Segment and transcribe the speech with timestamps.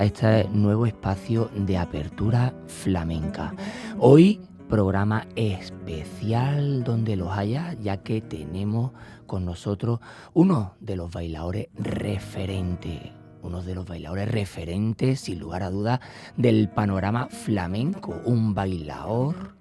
[0.00, 3.54] A este nuevo espacio de apertura flamenca.
[3.98, 8.92] Hoy programa especial donde los haya, ya que tenemos
[9.26, 10.00] con nosotros
[10.32, 13.12] uno de los bailadores referentes,
[13.42, 16.00] uno de los bailadores referentes, sin lugar a dudas,
[16.34, 19.54] del panorama flamenco, un bailador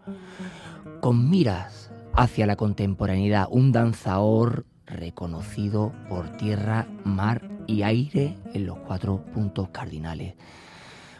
[1.01, 8.77] con miras hacia la contemporaneidad, un danzador reconocido por tierra, mar y aire en los
[8.79, 10.35] cuatro puntos cardinales.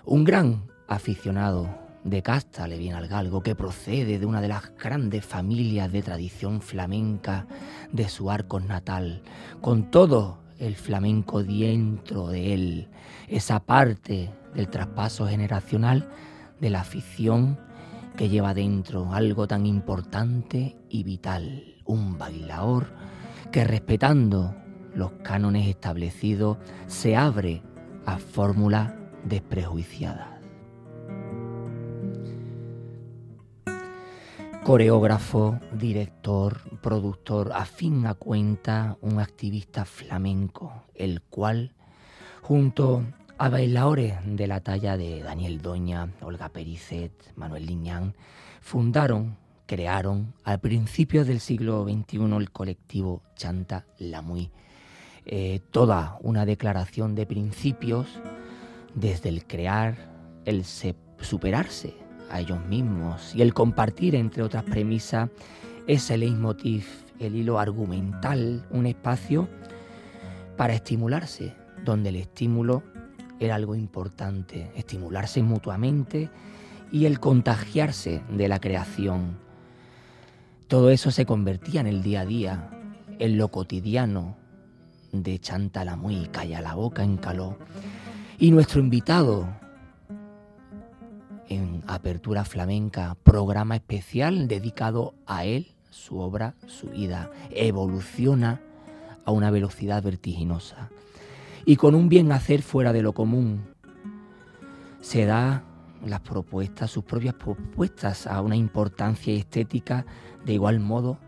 [0.05, 1.69] Un gran aficionado
[2.03, 6.01] de casta le viene al galgo que procede de una de las grandes familias de
[6.01, 7.45] tradición flamenca
[7.91, 9.21] de su arco natal,
[9.61, 12.87] con todo el flamenco dentro de él,
[13.27, 16.09] esa parte del traspaso generacional
[16.59, 17.57] de la afición
[18.17, 22.87] que lleva dentro algo tan importante y vital, un bailador
[23.51, 24.55] que respetando
[24.93, 27.61] los cánones establecidos se abre
[28.05, 28.93] a fórmulas
[29.23, 30.27] desprejuiciadas.
[34.63, 41.73] Coreógrafo, director, productor, a fin a cuenta un activista flamenco, el cual,
[42.41, 43.03] junto
[43.37, 48.13] a bailadores de la talla de Daniel Doña, Olga Pericet, Manuel Liñán,
[48.61, 49.37] fundaron
[49.69, 54.49] crearon al principio del siglo XXI el colectivo Chanta Lamuy.
[55.27, 58.07] Eh, toda una declaración de principios
[58.95, 59.95] desde el crear,
[60.45, 61.93] el superarse
[62.31, 65.29] a ellos mismos y el compartir, entre otras premisas,
[65.85, 66.87] ese leitmotiv,
[67.19, 69.47] el hilo argumental, un espacio
[70.57, 71.53] para estimularse,
[71.85, 72.81] donde el estímulo
[73.39, 76.31] era algo importante, estimularse mutuamente
[76.91, 79.47] y el contagiarse de la creación
[80.69, 82.69] todo eso se convertía en el día a día,
[83.17, 84.37] en lo cotidiano
[85.11, 87.57] de Chantalamuy, Calla la Boca en Caló.
[88.37, 89.49] Y nuestro invitado
[91.47, 98.61] en Apertura Flamenca, programa especial dedicado a él, su obra, su vida, evoluciona
[99.25, 100.91] a una velocidad vertiginosa
[101.65, 103.65] y con un bien hacer fuera de lo común.
[105.01, 105.63] Se da
[106.05, 110.05] las propuestas, sus propias propuestas a una importancia estética
[110.45, 111.19] de igual modo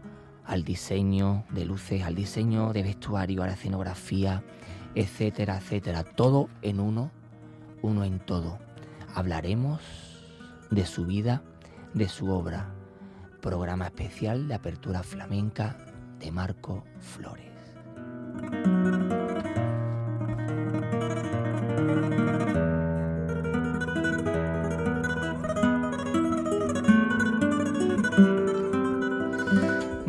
[0.46, 4.44] al diseño de luces, al diseño de vestuario, a la escenografía,
[4.96, 6.04] etcétera, etcétera.
[6.04, 7.12] Todo en uno,
[7.82, 8.60] uno en todo.
[9.14, 9.82] Hablaremos
[10.70, 11.44] de su vida,
[11.94, 12.74] de su obra.
[13.42, 15.78] Programa especial de apertura flamenca
[16.20, 17.50] de Marco Flores.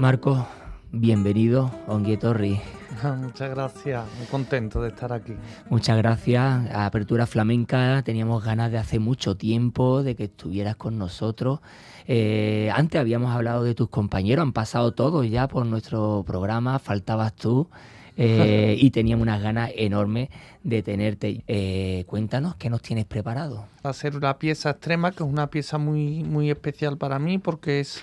[0.03, 0.49] Marco,
[0.91, 2.61] bienvenido, Onguietorri.
[3.21, 5.35] Muchas gracias, muy contento de estar aquí.
[5.71, 6.43] Muchas gracias.
[6.73, 11.61] A Apertura Flamenca teníamos ganas de hace mucho tiempo de que estuvieras con nosotros.
[12.09, 17.37] Eh, antes habíamos hablado de tus compañeros, han pasado todos ya por nuestro programa, faltabas
[17.37, 17.69] tú.
[18.17, 20.31] Eh, y teníamos unas ganas enormes
[20.65, 21.45] de tenerte.
[21.47, 23.67] Eh, cuéntanos qué nos tienes preparado.
[23.87, 27.39] Va a ser una pieza extrema, que es una pieza muy, muy especial para mí
[27.39, 28.03] porque es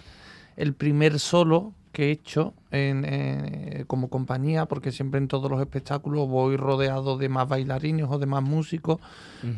[0.56, 6.28] el primer solo que he hecho en, como compañía, porque siempre en todos los espectáculos
[6.28, 9.00] voy rodeado de más bailarines o de más músicos,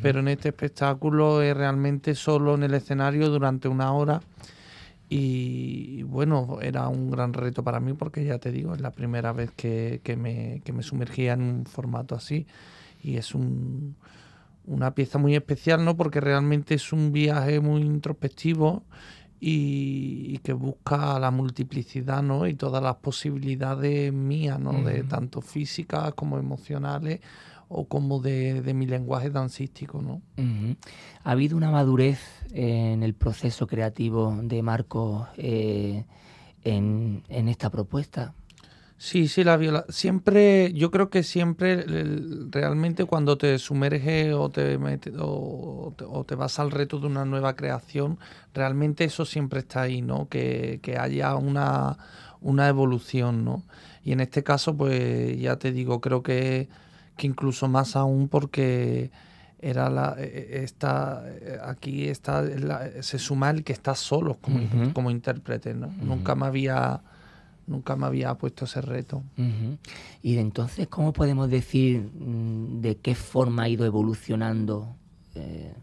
[0.02, 4.22] pero en este espectáculo es realmente solo en el escenario durante una hora
[5.10, 9.34] Y bueno, era un gran reto para mí porque ya te digo, es la primera
[9.34, 12.48] vez que, que, me, que me sumergía en un formato así.
[13.04, 13.98] Y es un,
[14.66, 15.98] una pieza muy especial, ¿no?
[15.98, 18.84] Porque realmente es un viaje muy introspectivo
[19.44, 22.46] y, que busca la multiplicidad, ¿no?
[22.48, 24.84] Y todas las posibilidades mías, ¿no?
[24.84, 27.22] De tanto físicas como emocionales
[27.68, 30.22] o como de, mi lenguaje dancístico, ¿no?
[31.24, 32.20] ¿Ha habido una madurez
[32.54, 36.06] en el proceso creativo de Marco eh,
[36.64, 38.36] en, en esta propuesta?
[39.02, 39.84] Sí, sí, la viola.
[39.90, 41.84] Siempre, yo creo que siempre,
[42.52, 44.78] realmente cuando te sumerges o te,
[45.18, 48.20] o, te, vas al reto de una nueva creación,
[48.54, 50.30] realmente eso siempre está ahí, ¿no?
[50.30, 51.98] Que, haya una,
[52.42, 53.64] una evolución, ¿no?
[54.04, 56.70] Y en este caso, pues ya te digo, creo que,
[57.18, 59.10] que incluso más aún porque
[59.62, 61.24] era la e, e, esta
[61.64, 62.44] aquí está
[63.02, 64.60] se suma el que está solo como,
[64.94, 65.88] como intérprete, ¿no?
[65.88, 67.02] Nunca me había
[67.68, 69.24] nunca me había puesto ese reto.
[70.22, 74.96] Y de entonces, ¿cómo podemos decir mm, de qué forma ha ido evolucionando,
[75.36, 75.74] eh,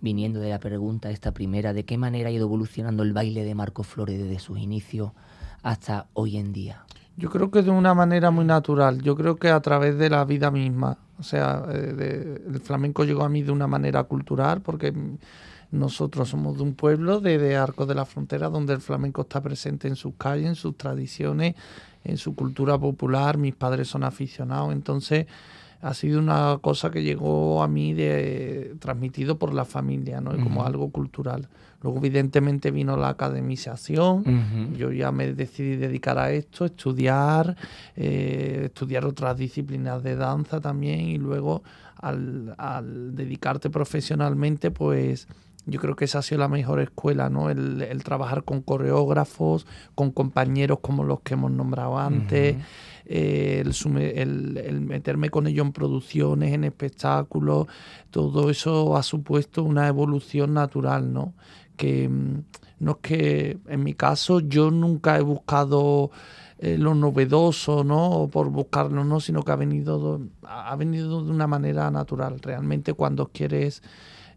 [0.00, 3.54] viniendo de la pregunta esta primera, de qué manera ha ido evolucionando el baile de
[3.54, 5.12] Marco Flores desde sus inicios
[5.62, 6.84] hasta hoy en día?
[7.16, 10.24] Yo creo que de una manera muy natural, yo creo que a través de la
[10.24, 10.96] vida misma.
[11.18, 14.92] O sea, eh, el flamenco llegó a mí de una manera cultural porque
[15.72, 19.88] nosotros somos de un pueblo de, Arco de la Frontera donde el flamenco está presente
[19.88, 21.54] en sus calles, en sus tradiciones,
[22.04, 23.38] en su cultura popular.
[23.38, 25.26] Mis padres son aficionados, entonces
[25.80, 30.30] ha sido una cosa que llegó a mí de, transmitido por la familia, ¿no?
[30.44, 31.48] como algo cultural.
[31.82, 34.76] Luego, evidentemente, vino la academización.
[34.76, 37.56] Yo ya me decidí dedicar a esto, estudiar,
[37.96, 41.00] eh, estudiar otras disciplinas de danza también.
[41.00, 41.64] Y luego,
[41.96, 45.26] al, al dedicarte profesionalmente, pues
[45.66, 47.50] yo creo que esa ha sido la mejor escuela, ¿no?
[47.50, 52.56] El, trabajar con coreógrafos, con compañeros como los que hemos nombrado antes,
[53.06, 57.66] eh, el, meterme con ellos en producciones, en espectáculos,
[58.10, 61.34] todo eso ha supuesto una evolución natural, ¿no?
[61.76, 62.42] Que mm,
[62.80, 66.10] no es que, en mi caso, yo nunca he buscado
[66.58, 68.28] eh, lo novedoso, ¿no?
[68.32, 69.20] Por buscarlo, ¿no?
[69.20, 72.40] Sino que ha venido, ha venido de una manera natural.
[72.40, 73.82] Realmente cuando quieres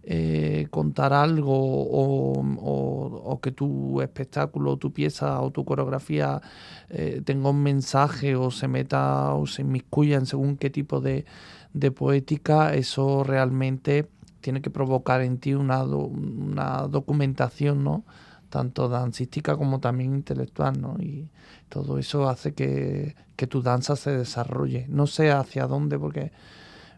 [0.07, 6.41] eh, contar algo o, que tu espectáculo, tu pieza o tu coreografía
[6.89, 11.25] eh, tenga un mensaje o se meta o se inmiscuya en según qué tipo de,
[11.95, 14.07] poética, eso realmente
[14.41, 15.83] tiene que provocar en ti una,
[16.87, 18.05] documentación, ¿no?
[18.49, 20.95] tanto dancística como también intelectual, ¿no?
[20.99, 21.29] Y
[21.67, 24.85] todo eso hace que, que tu danza se desarrolle.
[24.87, 26.31] No sé hacia dónde, porque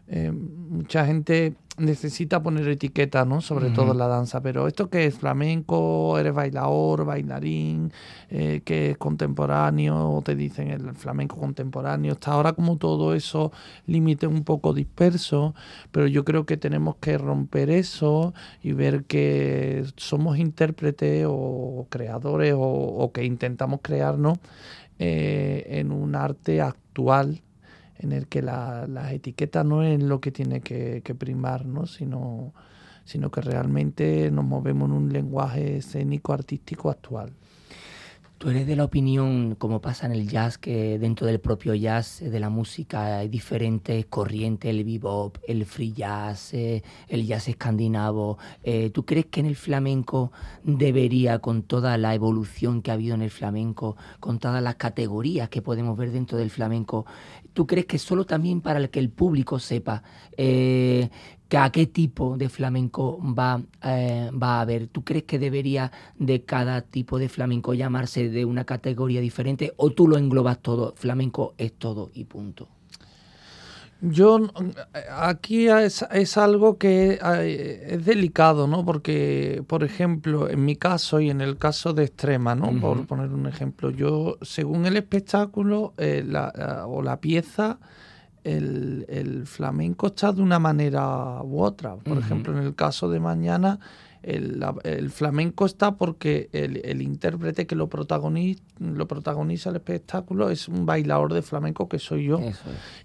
[0.08, 3.40] eh, mucha gente necesita poner etiqueta, ¿no?
[3.40, 4.40] Sobre todo en la danza.
[4.42, 7.92] Pero esto que es flamenco, eres bailador, bailarín,
[8.30, 12.12] eh, que es contemporáneo, te dicen el flamenco contemporáneo.
[12.12, 13.52] Está ahora como todo eso
[13.86, 15.54] límite un poco disperso,
[15.90, 22.54] pero yo creo que tenemos que romper eso y ver que somos intérpretes o creadores
[22.56, 24.38] o, que intentamos crearnos
[24.98, 27.42] eh, en un arte actual
[27.98, 31.86] en el que la, etiqueta no es lo que tiene que, primar, ¿no?
[31.86, 32.54] sino,
[33.04, 37.32] sino que realmente nos movemos en un lenguaje escénico artístico actual.
[38.38, 42.20] ¿Tú eres de la opinión, como pasa en el jazz, que dentro del propio jazz,
[42.20, 48.38] de la música, hay diferentes corrientes, el bebop, el free jazz, eh, el jazz escandinavo?
[48.62, 50.30] Eh, ¿Tú crees que en el flamenco
[50.62, 55.48] debería, con toda la evolución que ha habido en el flamenco, con todas las categorías
[55.48, 57.06] que podemos ver dentro del flamenco,
[57.58, 60.04] ¿tú crees que solo también para que el público sepa
[60.36, 61.10] eh,
[61.50, 64.86] a qué tipo de flamenco va, eh, va a haber.
[64.86, 69.90] ¿Tú crees que debería de cada tipo de flamenco llamarse de una categoría diferente o
[69.90, 70.94] tú lo englobas todo?
[70.94, 72.68] Flamenco es todo y punto.
[74.00, 74.38] Yo
[75.12, 77.18] aquí es, es, algo que
[77.88, 78.84] es delicado, ¿no?
[78.84, 82.78] Porque, por ejemplo, en mi caso y en el caso de Extrema, ¿no?
[82.80, 86.24] Por poner un ejemplo, yo, según el espectáculo eh,
[86.86, 87.78] o la pieza,
[88.44, 91.96] el, flamenco está de una manera u otra.
[91.96, 93.80] Por ejemplo, en el caso de mañana,
[94.22, 100.86] el, flamenco está porque el, intérprete que lo protagoniza, lo protagoniza el espectáculo es un
[100.86, 102.40] bailador de flamenco que soy yo.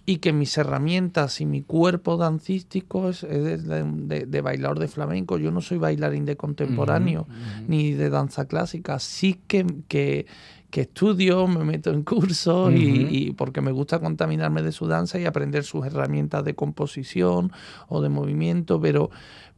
[0.05, 5.37] Y que mis herramientas y mi cuerpo dancístico es, de, bailador de flamenco.
[5.37, 7.27] Yo no soy bailarín de contemporáneo
[7.67, 8.99] ni de danza clásica.
[8.99, 10.25] Sí que, que
[10.73, 15.25] que estudio, me meto en cursos y, porque me gusta contaminarme de su danza y
[15.25, 17.51] aprender sus herramientas de composición
[17.89, 19.11] o de movimiento, pero,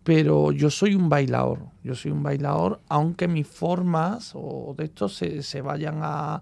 [0.06, 5.10] pero yo soy un bailador, yo soy un bailador, aunque mis formas o de esto
[5.10, 6.40] se, se vayan a,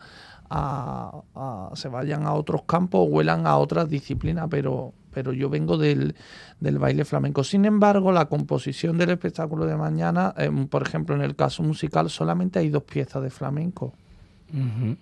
[1.73, 6.13] se vayan a otros campos o huelan a otras disciplinas, pero, pero yo vengo del,
[6.59, 7.45] del, baile flamenco.
[7.45, 12.09] Sin embargo, la composición del espectáculo de mañana, em, por ejemplo, en el caso musical,
[12.09, 13.93] solamente hay dos piezas de flamenco.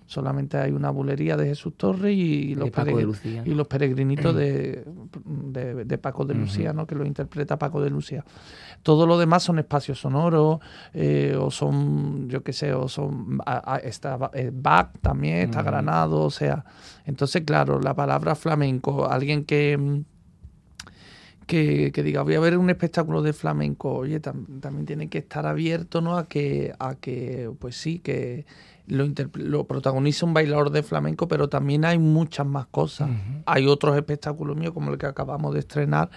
[0.05, 2.69] Solamente hay una bulería de Jesús Torres y, los,
[3.25, 4.85] y los peregrinitos de,
[5.85, 6.87] de, Paco de Lucía, ¿no?
[6.87, 8.23] que lo interpreta Paco de Lucía.
[8.83, 10.59] Todo lo demás son espacios sonoros,
[10.93, 13.39] eh, o son, yo qué sé, o son.
[13.83, 16.65] está eh, Bach también, está Granado, o sea.
[17.05, 20.03] Entonces, claro, la palabra flamenco, alguien que.
[21.47, 25.45] Que, que, diga, voy a ver un espectáculo de flamenco, oye, también tiene que estar
[25.45, 26.15] abierto ¿no?
[26.15, 28.45] a que, a que, pues sí, que,
[28.91, 33.09] lo, protagoniza un bailador de flamenco, pero también hay muchas más cosas.
[33.45, 36.09] Hay otros espectáculos míos, como el que acabamos de estrenar,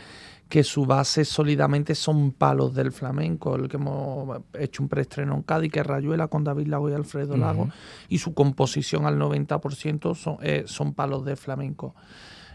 [0.48, 5.42] que su base sólidamente son palos del flamenco, el que hemos hecho un preestreno en
[5.42, 7.68] Cádiz, que es Rayuela con David Lago y Alfredo Lago,
[8.08, 11.94] y su composición al 90% son, eh, son palos de flamenco.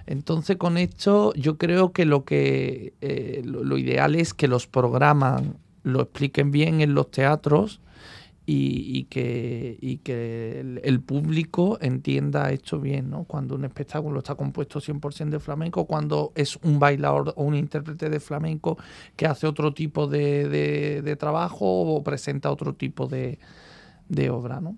[0.05, 5.43] Entonces con esto yo creo que lo que eh, lo, ideal es que los programas
[5.83, 7.79] lo expliquen bien en los teatros
[8.51, 13.25] y, que, y que el, público entienda esto bien, ¿no?
[13.25, 18.09] Cuando un espectáculo está compuesto 100% de flamenco, cuando es un bailador o un intérprete
[18.09, 18.77] de flamenco
[19.15, 20.49] que hace otro tipo de,
[21.03, 23.37] de, trabajo o presenta otro tipo de,
[24.07, 24.77] de obra, ¿no?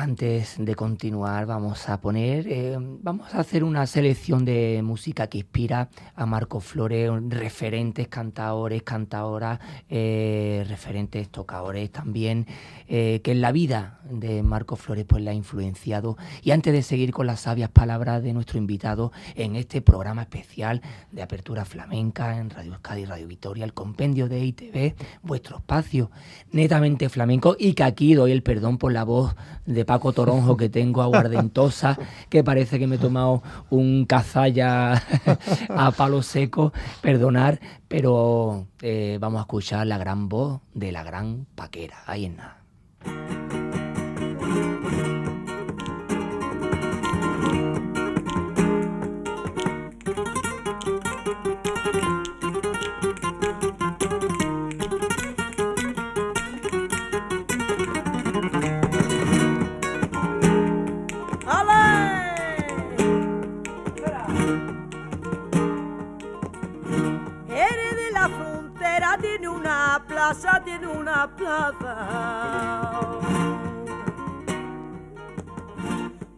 [0.00, 5.38] Antes de continuar, vamos a poner, eh, vamos a hacer una selección de música que
[5.38, 12.46] inspira a Marco Flores, referentes cantadores, cantadoras, eh, referentes tocadores también,
[12.86, 16.16] eh, que en la vida de Marco Flores pues la ha influenciado.
[16.44, 20.80] Y antes de seguir con las sabias palabras de nuestro invitado en este programa especial
[21.10, 26.12] de apertura flamenca en Radio Euskadi y Radio Vitoria, el compendio de ITV, vuestro espacio
[26.52, 29.34] netamente flamenco y que aquí doy el perdón por la voz
[29.66, 31.96] de Paco Toronjo que tengo aguardentosa,
[32.28, 35.02] que parece que me he tomado un cazalla
[35.70, 41.46] a palo seco, perdonar, pero eh, vamos a escuchar la gran voz de la gran
[41.54, 42.02] paquera.
[42.04, 42.58] Ahí en nada.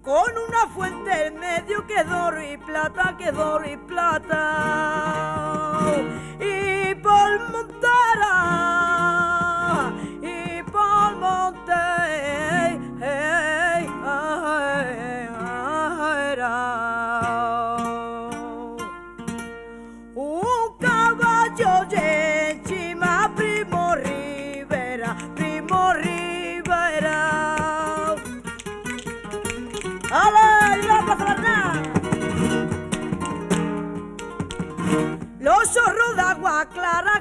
[0.03, 2.03] Con una fuente en medio que
[2.53, 3.33] y plata, que
[3.67, 5.01] y plata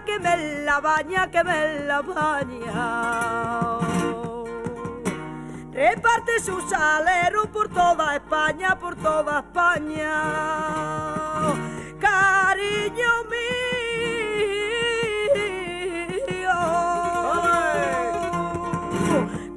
[0.10, 3.80] que me la baña, que me la baña.
[5.72, 10.14] Reparte su salero por toda España, por toda España.
[12.00, 13.60] Cariño mío.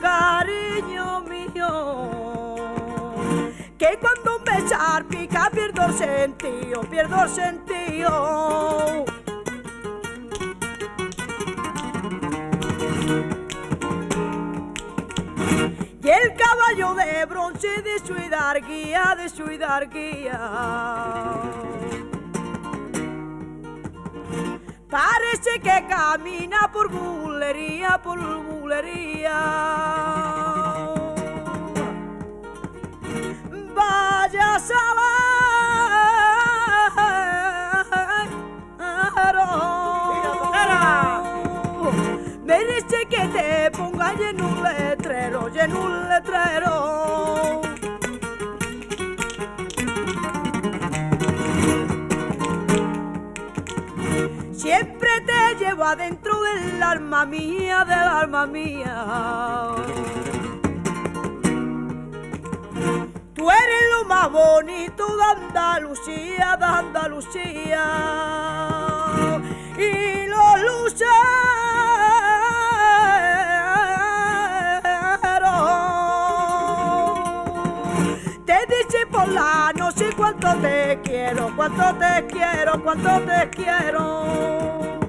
[0.00, 1.70] Cariño mío.
[3.78, 9.11] Que cuando me charpica pierdo sentido, pierdo sentido.
[16.94, 20.40] De bronce de su hidalguía, de su hidalguía.
[24.90, 29.38] Parece que camina por bulería, por bulería.
[33.74, 34.58] Vaya a
[54.52, 59.74] Siempre te llevo adentro del alma mía, del alma mía.
[63.34, 67.84] Tú eres lo más bonito de Andalucía, de Andalucía.
[69.76, 70.56] Y lo
[71.02, 71.04] Te
[79.22, 85.01] dice por la noche cuánto te quiero, cuánto te quiero, cuánto te quiero.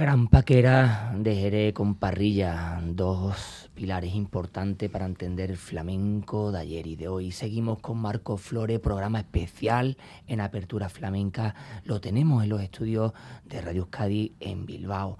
[0.00, 6.86] Gran paquera de Jerez con parrilla, dos pilares importantes para entender el flamenco de ayer
[6.86, 7.32] y de hoy.
[7.32, 9.96] Seguimos con Marco Flores, programa especial
[10.28, 11.56] en Apertura Flamenca.
[11.82, 13.12] Lo tenemos en los estudios
[13.44, 15.18] de Radio Euskadi en Bilbao.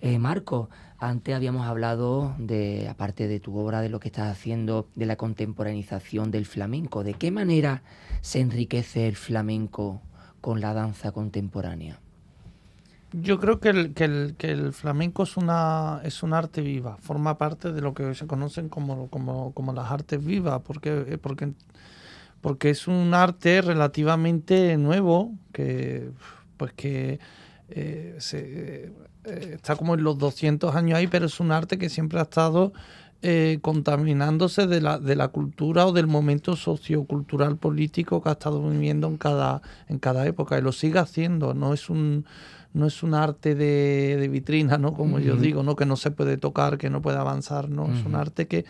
[0.00, 4.86] Eh, Marco, antes habíamos hablado de, aparte de tu obra, de lo que estás haciendo,
[4.94, 7.02] de la contemporaneización del flamenco.
[7.02, 7.82] ¿De qué manera
[8.20, 10.02] se enriquece el flamenco
[10.40, 11.98] con la danza contemporánea?
[13.12, 16.96] Yo creo que el, que el, que el flamenco es una es un arte viva,
[16.98, 21.18] forma parte de lo que se conocen como, como, como las artes vivas, porque, eh,
[21.18, 21.52] porque,
[22.40, 26.10] porque es un arte relativamente nuevo, que
[26.56, 27.18] pues que
[27.70, 28.92] eh, se,
[29.24, 32.22] eh, está como en los 200 años ahí, pero es un arte que siempre ha
[32.22, 32.72] estado
[33.22, 38.66] eh, contaminándose de la, de la cultura o del momento sociocultural político que ha estado
[38.68, 42.24] viviendo en cada, en cada época y lo sigue haciendo, no es un
[42.72, 44.94] no es un arte de, de vitrina, ¿no?
[44.94, 45.74] Como yo digo, ¿no?
[45.74, 47.92] Que no se puede tocar, que no puede avanzar, ¿no?
[47.92, 48.64] Es un arte que,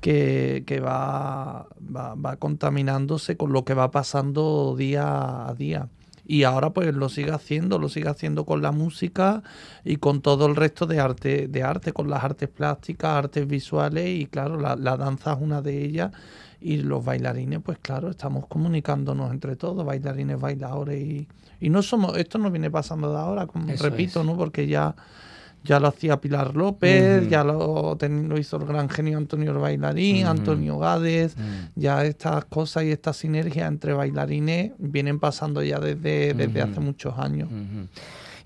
[0.00, 5.88] que, que va, va, va, contaminándose con lo que va pasando día a día.
[6.28, 9.42] Y ahora pues lo sigue haciendo, lo sigue haciendo con la música
[9.82, 14.06] y con todo el resto de arte, de arte, con las artes plásticas, artes visuales
[14.06, 16.12] y claro, la, la danza es una de ellas
[16.60, 21.28] y los bailarines, pues claro, estamos comunicándonos entre todos, bailarines, bailadores y,
[21.60, 24.26] y no somos, esto no viene pasando de ahora, como Eso repito, es.
[24.26, 24.36] ¿no?
[24.36, 24.94] Porque ya,
[25.64, 29.58] ya lo hacía Pilar López, ya lo, ten- lo hizo el gran genio Antonio el
[29.58, 30.26] Bailarín.
[30.26, 31.36] Antonio Gades,
[31.74, 37.18] ya estas cosas y esta sinergia entre bailarines vienen pasando ya desde, desde hace muchos
[37.18, 37.48] años.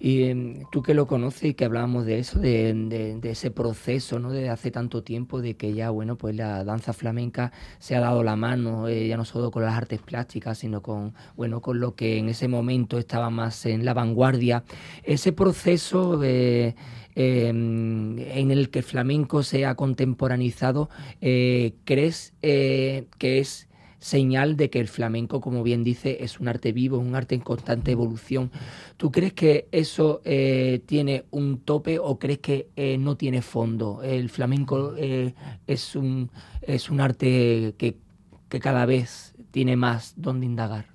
[0.05, 3.53] Y em, tú que lo conoces y que hablábamos de eso, de, de- de ese
[3.53, 4.33] proceso, ¿no?
[4.33, 8.25] De hace tanto tiempo, de que ya, bueno, pues la danza flamenca se ha dado
[8.25, 11.95] la mano, eh, ya no solo con las artes plásticas, sino con, bueno, con lo
[11.95, 14.65] que en ese momento estaba más en la vanguardia.
[15.05, 16.75] Ese proceso de,
[17.15, 23.69] em, en el que el flamenco se ha contemporanizado, eh, ¿crees eh, que es
[24.03, 27.37] señal de que el flamenco, como bien dice, es un arte vivo, es un arte
[27.37, 28.51] en constante evolución.
[28.97, 34.03] ¿Tú crees que eso eh, tiene un tope o crees que eh, no tiene fondo?
[34.03, 35.35] El flamenco eh,
[35.69, 36.31] es, un,
[36.63, 37.97] es un arte que,
[38.49, 40.87] que cada vez tiene más donde indagar.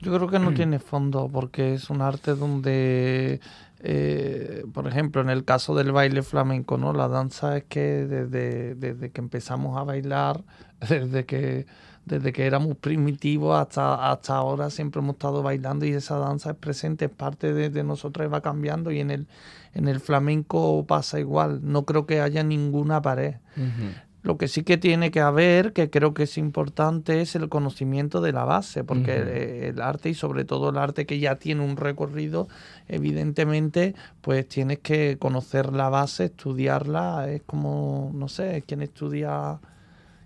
[0.00, 3.40] Yo creo que no tiene fondo porque es un arte donde,
[3.88, 6.92] eh, por ejemplo, en el caso del baile flamenco, ¿no?
[6.92, 10.42] La danza es que desde, desde que empezamos a bailar,
[10.88, 11.66] desde que,
[12.04, 16.56] desde que éramos primitivos hasta, hasta ahora siempre hemos estado bailando y esa danza es
[16.56, 19.28] presente, es parte de, nosotros y va cambiando y en el,
[19.72, 21.60] en el flamenco pasa igual.
[21.62, 23.36] No creo que haya ninguna pared.
[24.26, 28.20] Lo que sí que tiene que haber, que creo que es importante, es el conocimiento
[28.20, 31.64] de la base, porque eh, el arte y sobre todo el arte que ya tiene
[31.64, 32.48] un recorrido,
[32.88, 39.60] evidentemente, pues tienes que conocer la base, estudiarla, es como, no sé, quien estudia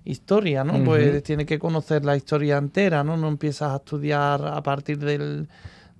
[0.06, 0.82] historia, ¿no?
[0.82, 3.18] Pues tiene que conocer la historia entera, ¿no?
[3.18, 5.46] No empiezas a estudiar a partir del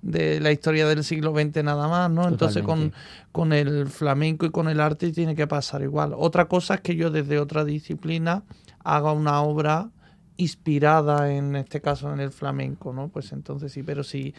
[0.01, 2.27] de la historia del siglo XX nada más, ¿no?
[2.27, 2.93] Entonces con,
[3.31, 6.13] con el flamenco y con el arte tiene que pasar igual.
[6.15, 8.43] Otra cosa es que yo desde otra disciplina
[8.83, 9.89] haga una obra
[10.37, 13.09] inspirada en este caso en el flamenco, ¿no?
[13.09, 14.33] Pues entonces sí, pero si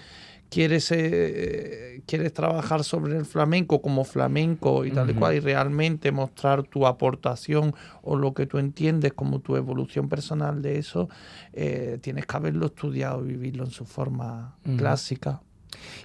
[0.51, 6.11] quieres eh, quieres trabajar sobre el flamenco como flamenco y tal y cual y realmente
[6.11, 11.09] mostrar tu aportación o lo que tú entiendes como tu evolución personal de eso,
[11.53, 15.40] eh, tienes que haberlo estudiado y vivirlo en su forma clásica.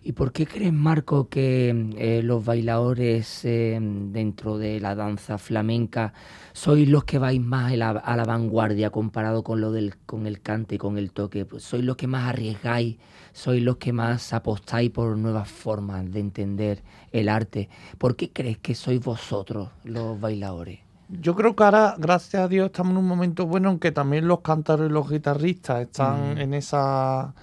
[0.03, 6.13] ¿Y por qué crees, Marco, que eh, los bailadores eh, dentro de la danza flamenca
[6.53, 10.25] sois los que vais más a la, a la vanguardia comparado con lo del con
[10.27, 11.45] el cante y con el toque?
[11.45, 12.97] Pues sois los que más arriesgáis,
[13.33, 17.69] sois los que más apostáis por nuevas formas de entender el arte.
[17.97, 20.79] ¿Por qué crees que sois vosotros los bailadores?
[21.09, 24.27] Yo creo que ahora, gracias a Dios, estamos en un momento bueno en que también
[24.27, 26.37] los cantadores y los guitarristas están Mm.
[26.39, 27.33] en esa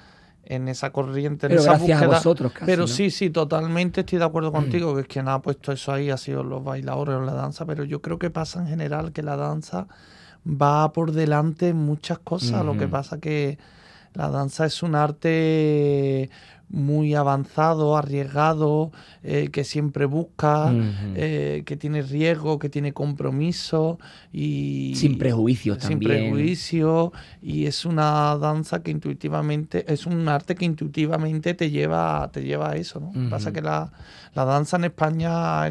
[0.46, 2.18] en esa corriente, en Pero esa gracias a búsqueda.
[2.18, 2.86] vosotros casi, pero ¿no?
[2.88, 6.16] sí, sí, totalmente estoy de acuerdo contigo, que es quien ha puesto eso ahí ha
[6.16, 9.36] sido los bailadores o la danza, pero yo creo que pasa en general que la
[9.36, 9.86] danza
[10.46, 13.58] va por delante en muchas cosas, lo que pasa que
[14.12, 16.30] la danza es un arte
[16.68, 18.90] muy avanzado, arriesgado,
[19.22, 20.72] eh, que siempre busca,
[21.14, 23.98] eh, que tiene riesgo, que tiene compromiso
[24.32, 27.12] y sin prejuicios sin prejuicio.
[27.40, 32.70] Y es una danza que intuitivamente es un arte que intuitivamente te lleva te lleva
[32.70, 33.30] a eso, ¿no?
[33.30, 33.92] Pasa que la,
[34.34, 35.70] la, danza en España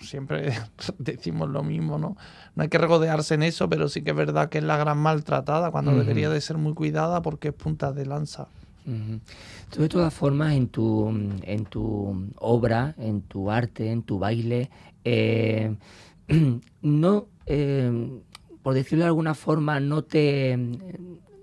[0.00, 0.52] siempre
[0.98, 2.16] decimos lo mismo, ¿no?
[2.54, 4.98] No hay que regodearse en eso, pero sí que es verdad que es la gran
[4.98, 8.48] maltratada cuando debería de ser muy cuidada porque es punta de lanza
[8.86, 11.08] de todas formas, en tu,
[11.42, 14.70] en tu obra, en tu arte, en tu baile,
[15.04, 15.74] eh,
[16.82, 18.20] no, eh,
[18.62, 20.56] por decirlo de alguna forma, no te,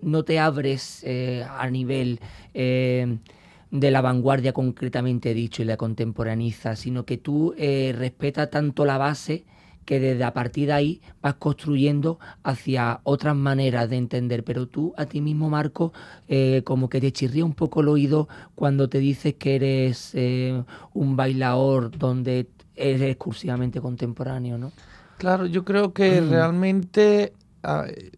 [0.01, 2.19] no te abres eh, a nivel
[2.53, 9.45] de la vanguardia concretamente dicho y la contemporaneiza, sino que tú respetas tanto la base
[9.85, 14.43] que desde a partir de ahí vas construyendo hacia otras maneras de entender.
[14.43, 15.93] Pero tú a ti mismo, Marco,
[16.27, 20.63] eh, como que te chirría un poco el oído cuando te dices que eres eh,
[20.93, 24.71] un bailador donde eres exclusivamente contemporáneo, ¿no?
[25.17, 26.29] Claro, yo creo que mm.
[26.29, 27.33] realmente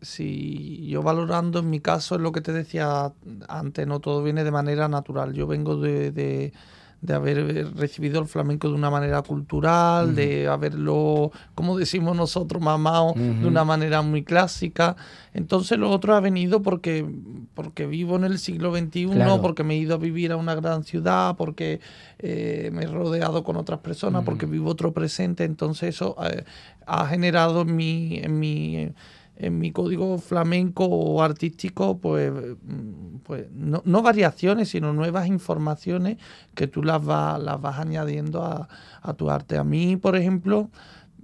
[0.02, 3.14] si yo valorando en mi caso es lo que te decía
[3.48, 5.34] antes, no todo viene de manera natural.
[5.34, 6.52] Yo vengo de de
[7.14, 13.48] haber recibido el flamenco de una manera cultural, de haberlo, como decimos nosotros, mamado de
[13.48, 14.96] una manera muy clásica.
[15.34, 17.06] Entonces lo otro ha venido porque,
[17.54, 19.08] porque vivo en el siglo XXI,
[19.42, 21.80] porque me he ido a vivir a una gran ciudad, porque
[22.20, 25.44] eh, me he rodeado con otras personas, porque vivo otro presente.
[25.44, 26.44] Entonces eso eh,
[26.88, 28.20] ha generado en mi...
[28.24, 28.92] En mi
[29.38, 36.18] en mi código flamenco o artístico, pues, mm, pues no, no, variaciones, sino nuevas informaciones
[36.54, 38.68] que tú las vas, las vas añadiendo a,
[39.02, 39.58] a tu arte.
[39.58, 40.70] A mí, por ejemplo,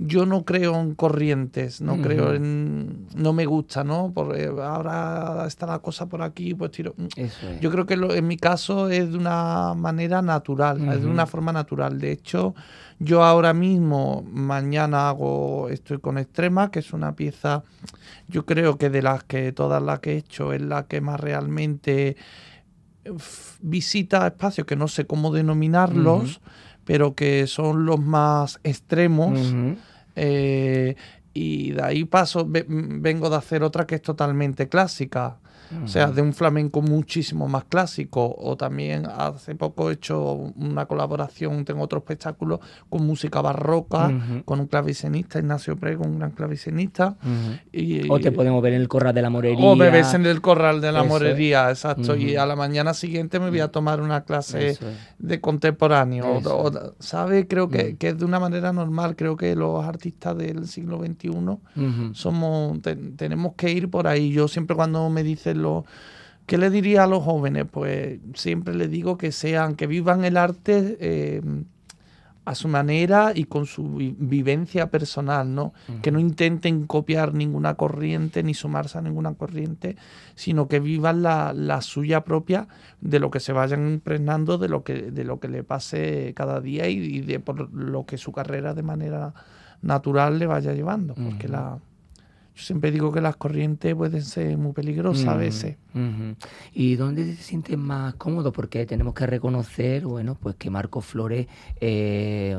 [0.03, 3.05] yo no creo en corrientes, no creo en...
[3.15, 4.11] no me gusta, ¿no?
[4.13, 6.95] Porque ahora está la cosa por aquí, pues tiro...
[7.61, 11.53] Yo creo que en mi caso es de una manera natural, es de una forma
[11.53, 11.99] natural.
[11.99, 12.55] De hecho,
[12.97, 17.63] yo ahora mismo, mañana hago, estoy con Extrema, que es una pieza,
[18.27, 21.19] yo creo que de las que, todas las que he hecho, es la que más
[21.19, 22.17] realmente
[23.61, 26.41] visita espacios que no sé cómo denominarlos,
[26.85, 29.53] pero que son los más extremos.
[30.15, 30.95] Eh,
[31.34, 35.39] y de ahí paso, vengo de hacer otra que es totalmente clásica,
[35.84, 38.36] o sea, de un flamenco muchísimo más clásico.
[38.38, 44.12] O también hace poco he hecho una colaboración, tengo otro espectáculo con música barroca,
[44.45, 47.17] con un clavicenista, Ignacio Prego, un gran clavicenista.
[47.71, 49.65] y, o te podemos ver en el Corral de la Morería.
[49.65, 52.15] O me ves en el Corral de la Morería, exacto.
[52.15, 54.77] Y a la mañana siguiente me voy a tomar una clase
[55.19, 56.41] de contemporáneo.
[56.99, 57.47] ¿Sabe?
[57.47, 59.15] Creo que, que, es de una manera normal.
[59.15, 61.31] Creo que los artistas del siglo XXI
[62.13, 62.79] somos
[63.15, 64.31] tenemos que ir por ahí.
[64.31, 65.61] Yo siempre cuando me dicen
[66.45, 67.65] ¿Qué le diría a los jóvenes?
[67.71, 71.41] Pues siempre les digo que sean, que vivan el arte eh,
[72.43, 75.74] a su manera y con su vivencia personal, ¿no?
[76.02, 79.95] Que no intenten copiar ninguna corriente ni sumarse a ninguna corriente,
[80.36, 82.67] sino que vivan la, suya propia
[83.00, 86.60] de lo que se vayan impregnando, de lo que, de lo que le pase cada
[86.60, 89.34] día y, de por lo que su carrera de manera
[89.84, 91.80] natural le vaya llevando, porque la
[92.53, 95.77] yo siempre digo que las corrientes pueden ser muy peligrosas a veces.
[96.73, 98.51] ¿Y dónde te sientes más cómodo?
[98.51, 101.47] Porque tenemos que reconocer, bueno, pues que Marco Flores
[101.79, 102.57] eh,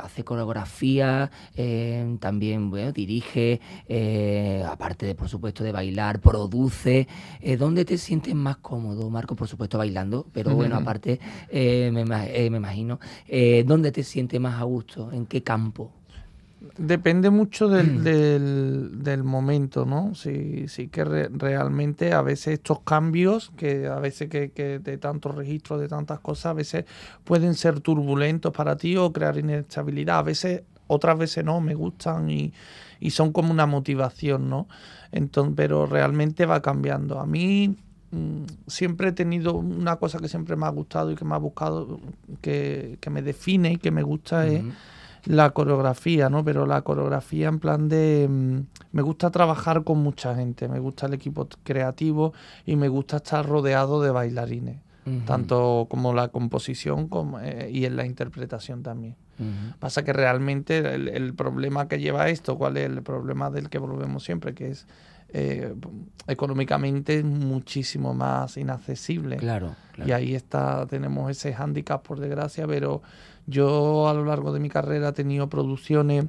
[0.00, 7.08] hace coreografía, eh, también bueno, dirige, eh, aparte de, por supuesto, de bailar, produce.
[7.58, 9.34] ¿Dónde te sientes más cómodo, Marco?
[9.34, 11.18] Por supuesto, bailando, pero bueno, aparte,
[11.52, 13.00] me, me, imagino,
[13.66, 15.10] ¿dónde te sientes más a gusto?
[15.12, 15.90] ¿En qué campo?
[16.78, 19.02] Depende mucho del, mm.
[19.02, 20.14] del, momento, ¿no?
[20.14, 25.34] Sí, sí que realmente a veces estos cambios, que a veces que, que, de tantos
[25.34, 26.84] registros, de tantas cosas, a veces
[27.24, 30.18] pueden ser turbulentos para ti o crear inestabilidad.
[30.18, 32.54] A veces, otras veces no, me gustan y,
[33.00, 34.66] y son como una motivación, ¿no?
[35.10, 37.20] Entonces, pero realmente va cambiando.
[37.20, 37.76] A mí
[38.12, 41.38] mm, siempre he tenido una cosa que siempre me ha gustado y que me ha
[41.38, 42.00] buscado,
[42.40, 44.62] que, que me define y que me gusta es
[45.24, 46.44] la coreografía, ¿no?
[46.44, 48.26] Pero la coreografía en plan de...
[48.28, 48.60] Mm,
[48.92, 52.32] me gusta trabajar con mucha gente, me gusta el equipo creativo
[52.66, 54.78] y me gusta estar rodeado de bailarines,
[55.26, 59.16] tanto como la composición como, eh, y en la interpretación también.
[59.80, 64.22] Pasa que realmente el, problema que lleva esto, ¿cuál es el problema del que volvemos
[64.22, 64.54] siempre?
[64.54, 64.86] Que es
[65.30, 65.74] eh,
[66.28, 69.38] económicamente muchísimo más inaccesible.
[69.38, 73.02] Claro, Y ahí está, tenemos ese hándicap por desgracia, pero
[73.46, 76.26] yo a lo largo de mi carrera he tenido producciones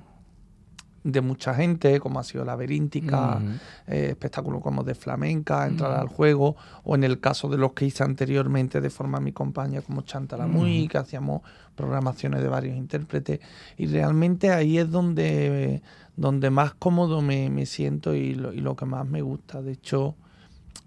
[1.04, 3.42] de mucha gente, como ha sido Laberíntica,
[3.88, 7.86] eh, espectáculos como de flamenca, entrar al juego, o en el caso de los que
[7.86, 11.42] hice anteriormente de forma mi compañía como Chantalamuy, que hacíamos
[11.76, 13.42] programaciones de varios intérpretes,
[13.78, 15.82] y realmente ahí es donde,
[16.16, 19.62] donde más cómodo me, siento y lo, y lo, que más me gusta.
[19.62, 20.16] De hecho,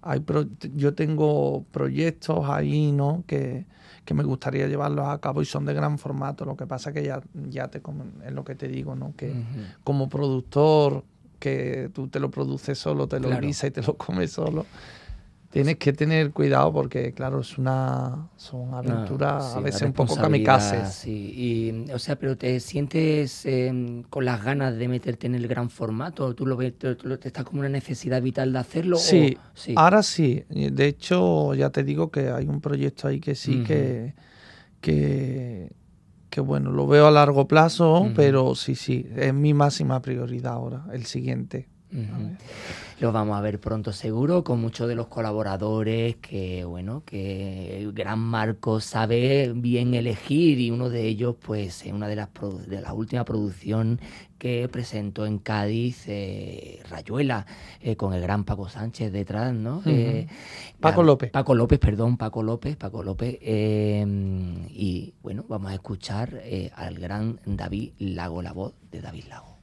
[0.01, 0.25] hay
[0.75, 3.23] yo tengo proyectos ahí, ¿no?
[3.27, 3.67] Que,
[4.07, 6.47] que me gustaría llevarlos a cabo y son de gran formato.
[6.47, 7.83] Lo que pasa que ya, ya te,
[8.25, 9.13] es lo que te digo, ¿no?
[9.17, 9.35] Que
[9.85, 11.05] como productor,
[11.41, 13.47] que tú te lo produces solo, te lo claro.
[13.47, 14.65] y te lo comes solo.
[15.57, 20.87] Tienes que tener cuidado porque, claro, es una son aventuras a veces un poco kamikazes.
[20.93, 25.49] Sí, y, o sea, pero te sientes em, con las ganas de meterte en el
[25.49, 26.35] gran formato.
[26.35, 28.99] ¿Tú lo ves, te, estás como una necesidad vital de hacerlo?
[28.99, 30.45] Sí, sí, ahora sí.
[30.51, 34.13] De hecho, ya te digo que hay un proyecto ahí que sí que,
[34.83, 40.85] que, bueno, lo veo a largo plazo, pero sí, sí, es mi máxima prioridad ahora,
[40.93, 41.71] el siguiente.
[42.99, 47.93] Lo vamos a ver pronto seguro con muchos de los colaboradores que, bueno, que el
[47.93, 52.29] gran Marco sabe bien elegir y uno de ellos, pues, en una de las,
[52.67, 54.01] de la última producción
[54.39, 57.47] que presentó en Cádiz, eh, Rayuela,
[57.81, 59.83] eh, con el gran Paco Sánchez detrás, ¿no?
[59.87, 60.27] Eh,
[60.81, 61.31] Paco López.
[61.31, 63.39] Paco López, perdón, Paco López, Paco López.
[63.43, 66.43] y bueno, vamos a escuchar
[66.75, 69.57] al gran David Lago, la voz de David Lago.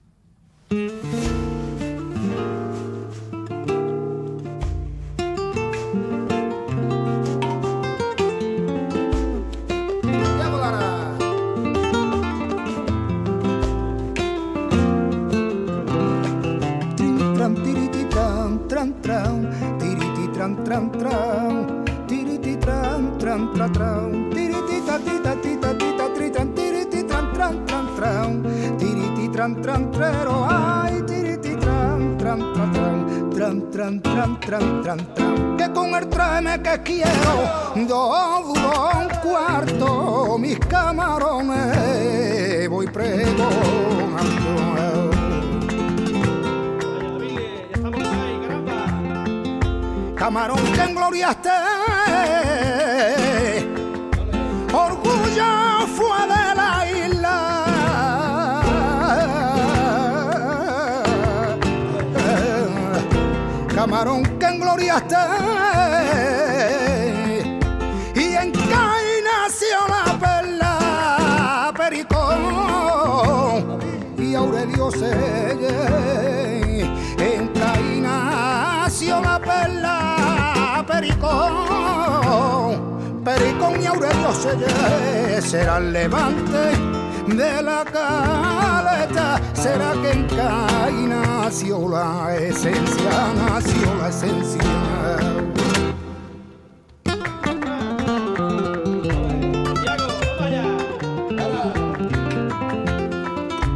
[23.54, 24.10] Tran tran
[28.78, 29.30] tiriti
[33.84, 37.52] tran tran tran tran tran que con el tráeme que quiero
[37.86, 43.52] dos un cuarto mis camarones voy pregonando
[50.16, 51.50] camarón que en gloria esté.
[54.72, 56.33] Orgullo fue
[64.04, 65.16] Camarón que en gloria esté.
[68.16, 72.42] Y en Cai nació la perla, Pericón
[74.18, 75.80] y Aurelio Segue.
[77.18, 80.84] En Cai nació la perla.
[80.86, 81.54] Pericón,
[83.24, 92.36] Pericón y Aurelio Selle será levante de la caleta, será que en Cai nació la
[92.36, 94.62] esencia, nació la esencia.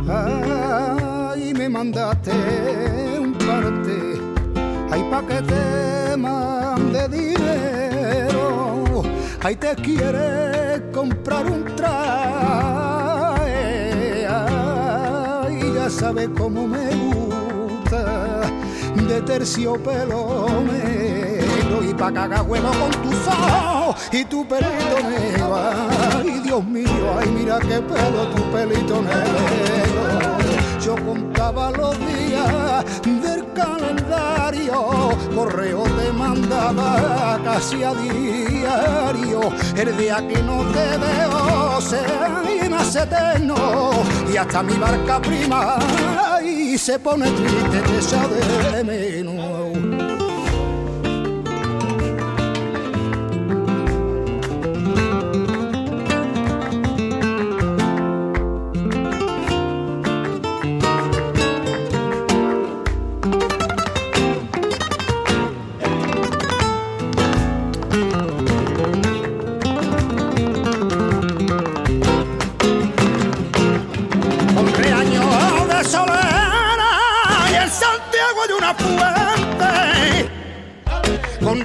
[0.09, 2.31] Ay, me mandaste
[3.19, 4.21] un parte,
[4.91, 5.87] hay paquete
[6.91, 9.03] de dinero,
[9.43, 11.56] ahí te quiere comprar un
[16.07, 18.49] sabe cómo me gusta,
[19.09, 26.39] de terciopelo negro y pa' cagar huevo con tus ojos y tu pelito negro, ay
[26.45, 30.16] Dios mío, ay mira qué pelo tu pelito negro
[30.87, 39.41] yo contaba los días del calendario, correo te mandaba casi a diario,
[39.75, 43.55] el día que no te veo se más eterno
[44.31, 45.77] y hasta mi barca prima
[46.41, 49.86] y se pone triste, te de menos.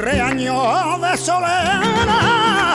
[0.02, 2.74] Reaño de solera,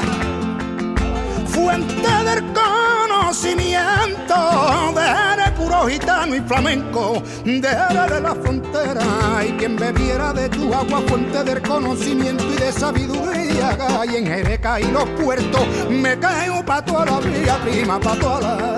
[1.46, 4.36] fuente del conocimiento,
[4.96, 11.02] de puro gitano y flamenco, de de la frontera, y quien bebiera de tu agua,
[11.06, 13.78] fuente del conocimiento y de sabiduría,
[14.10, 17.20] y en Jereca y los puertos, me caigo pa' toda la
[17.60, 18.77] prima, pa' toda la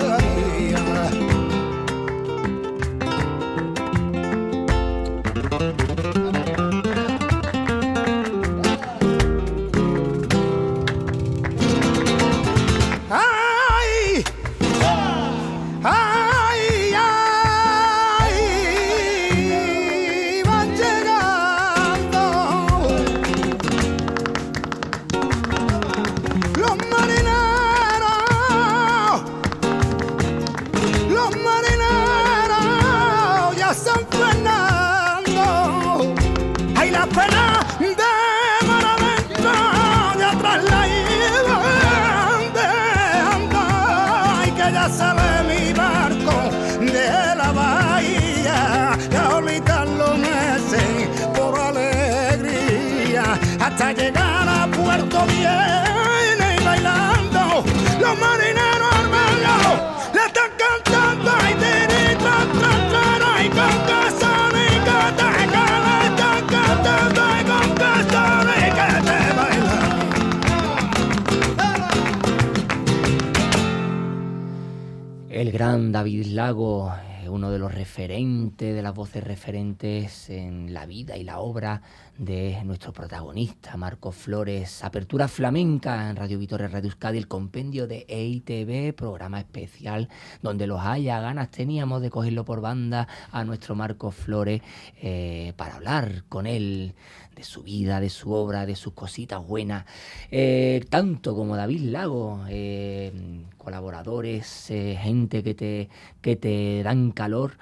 [75.60, 81.22] David Lago, eh, uno de los referentes, de las voces referentes en la vida y
[81.22, 81.82] la obra
[82.16, 84.82] de nuestro protagonista, Marco Flores.
[84.82, 90.08] Apertura flamenca en Radio Vitoria, Radio Euskadi, el compendio de EITV, programa especial
[90.40, 94.62] donde los haya ganas teníamos de cogerlo por banda a nuestro Marco Flores
[95.02, 96.94] eh, para hablar con él
[97.40, 99.86] de su vida, de su obra, de sus cositas buenas,
[100.30, 103.10] eh, tanto como David Lago, eh,
[103.56, 105.88] colaboradores, eh, gente que te,
[106.20, 107.56] que te dan calor,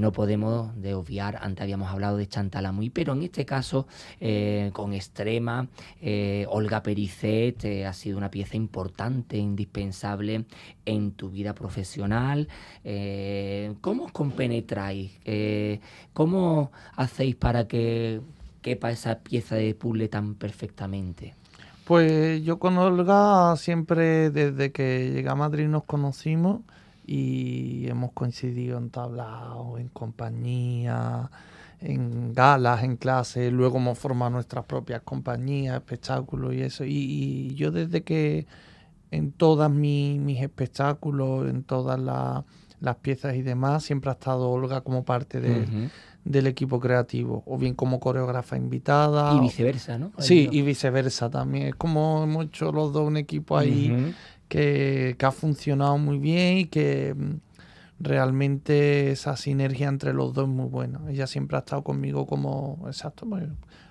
[0.00, 3.86] no podemos de obviar, antes habíamos hablado de Chantalamuy, pero en este caso
[4.72, 5.68] con Extrema,
[6.48, 10.44] Olga Pericet ha sido una pieza importante, indispensable
[10.84, 12.48] en tu vida profesional.
[13.80, 15.12] ¿Cómo os compenetráis?
[16.12, 18.20] ¿Cómo hacéis para que
[18.66, 21.34] quepa esa pieza de puzzle tan perfectamente?
[21.84, 26.62] Pues yo con Olga siempre desde que llegué a Madrid nos conocimos
[27.06, 31.30] y hemos coincidido en tablaos, en compañía,
[31.80, 36.84] en galas, en clases, luego hemos formado nuestras propias compañías, espectáculos y eso.
[36.84, 38.48] Y, yo desde que
[39.12, 42.00] en todas mis, espectáculos, en todas
[42.80, 45.88] las piezas y demás, siempre ha estado Olga como parte de,
[46.26, 49.32] del equipo creativo, o bien como coreógrafa invitada.
[49.34, 50.10] Y viceversa, ¿no?
[50.18, 51.68] Sí, y viceversa también.
[51.68, 54.12] Es como hemos hecho los dos un equipo ahí
[54.48, 57.34] que, que, ha funcionado muy bien y que mm,
[58.00, 61.00] realmente esa sinergia entre los dos es muy buena.
[61.08, 63.44] Ella siempre ha estado conmigo como, exacto, pues,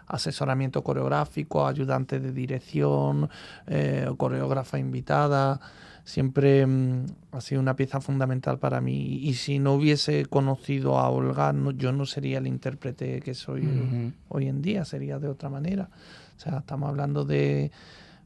[0.08, 3.30] asesoramiento coreográfico, ayudante de dirección,
[3.66, 5.62] eh, coreógrafa invitada
[6.06, 9.18] siempre mm, ha sido una pieza fundamental para mí.
[9.24, 14.48] Y si no hubiese conocido a Olga, yo no sería el intérprete que soy hoy
[14.48, 15.90] en día, sería de otra manera.
[16.38, 17.72] O sea, estamos hablando de,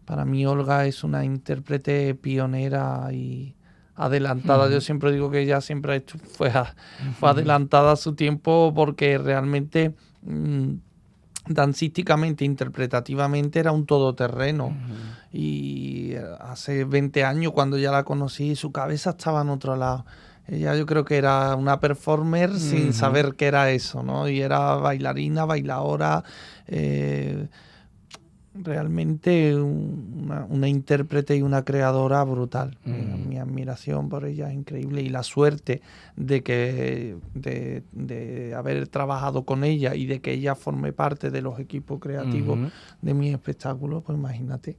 [0.06, 3.56] para mí Olga es una intérprete pionera y
[3.96, 4.70] adelantada.
[4.70, 6.04] Yo siempre digo que ella siempre
[6.36, 6.52] fue,
[7.20, 9.96] fue adelantada a su tiempo porque realmente...
[10.22, 10.89] Mm,
[11.50, 14.76] dancísticamente, interpretativamente era un todoterreno.
[15.34, 20.06] Y hace 20 años, cuando ya la conocí, su cabeza estaba en otro lado.
[20.48, 24.28] Ella yo creo que era una performer sin saber qué era eso, ¿no?
[24.28, 26.24] Y era bailarina, bailadora,
[26.66, 27.48] eh,
[28.62, 32.78] realmente una, intérprete y una creadora brutal.
[32.86, 33.28] Mm.
[33.28, 35.82] Mi admiración por ella es increíble y la suerte
[36.16, 41.60] de que de, haber trabajado con ella y de que ella forme parte de los
[41.60, 42.60] equipos creativos
[43.02, 44.78] de mi espectáculo, pues imagínate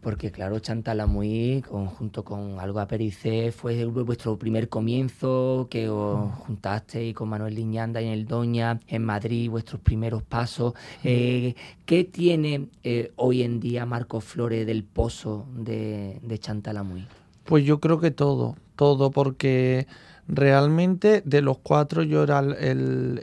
[0.00, 7.28] porque claro, Chantalamuy, junto con Algo Pericé, fue vuestro primer comienzo, que os juntasteis con
[7.28, 10.74] Manuel Liñanda y en el Doña, en Madrid, vuestros primeros pasos.
[11.04, 17.06] Eh, ¿Qué tiene eh, hoy en día Marco Flores del pozo de, de Chantalamuy?
[17.44, 19.86] Pues yo creo que todo, todo, porque
[20.32, 23.20] Realmente de los cuatro yo era el,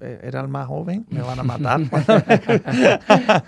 [0.00, 1.80] era el más joven, me van a matar.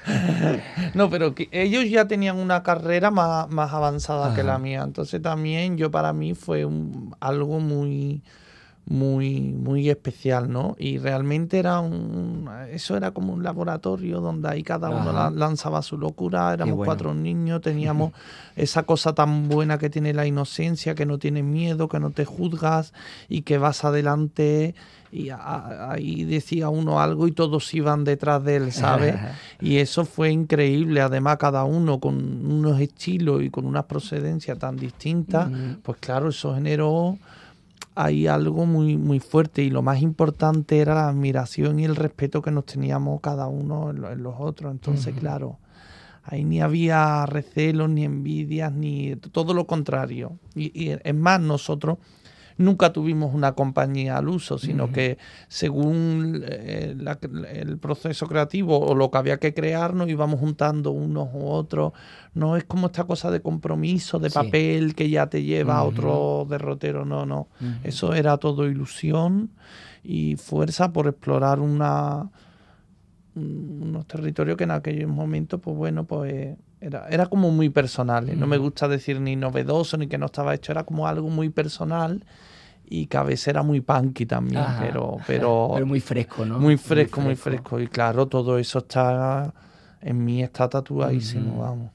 [0.94, 5.21] no, pero que ellos ya tenían una carrera más, más avanzada que la mía, entonces
[5.21, 8.23] también yo para mí fue un, algo muy
[8.87, 10.76] muy, muy especial, ¿no?
[10.78, 15.96] Y realmente era un, eso era como un laboratorio donde ahí cada uno lanzaba su
[15.96, 18.12] locura, éramos cuatro niños, teníamos
[18.56, 22.26] esa cosa tan buena que tiene la inocencia, que no tiene miedo, que no te
[22.26, 22.92] juzgas
[23.28, 24.74] y que vas adelante
[25.10, 29.14] y ahí decía uno algo y todos iban detrás de él, ¿sabes?
[29.60, 34.76] y eso fue increíble, además cada uno con unos estilos y con unas procedencias tan
[34.76, 35.48] distintas,
[35.82, 37.16] pues claro, eso generó
[37.95, 42.42] hay algo muy, muy fuerte y lo más importante era la admiración y el respeto
[42.42, 44.73] que nos teníamos cada uno en, los otros.
[44.73, 45.59] Entonces, claro,
[46.25, 50.38] ahí ni había recelos, ni envidias, ni todo lo contrario.
[50.55, 51.99] Y, y es más, nosotros
[52.57, 56.96] nunca tuvimos una compañía al uso, sino que según eh,
[57.52, 61.92] el proceso creativo o lo que había que crear, nos íbamos juntando unos u otros.
[62.35, 66.46] No es como esta cosa de compromiso, de papel que ya te lleva a otro
[66.48, 67.48] derrotero, no, no.
[67.83, 69.50] Eso era todo ilusión
[70.02, 72.31] y fuerza por explorar una
[73.37, 78.28] unos territorios que en aquellos momentos, pues bueno, pues era, era como muy personal.
[78.28, 78.37] ¿eh?
[78.37, 81.48] No me gusta decir ni novedoso ni que no estaba hecho, era como algo muy
[81.48, 82.24] personal
[82.87, 86.58] y cabecera muy punky también, pero, pero, pero muy fresco, ¿no?
[86.58, 89.52] Muy fresco, muy fresco, Y claro, todo eso está
[90.04, 91.90] en mí está tatuadísimo, vamos.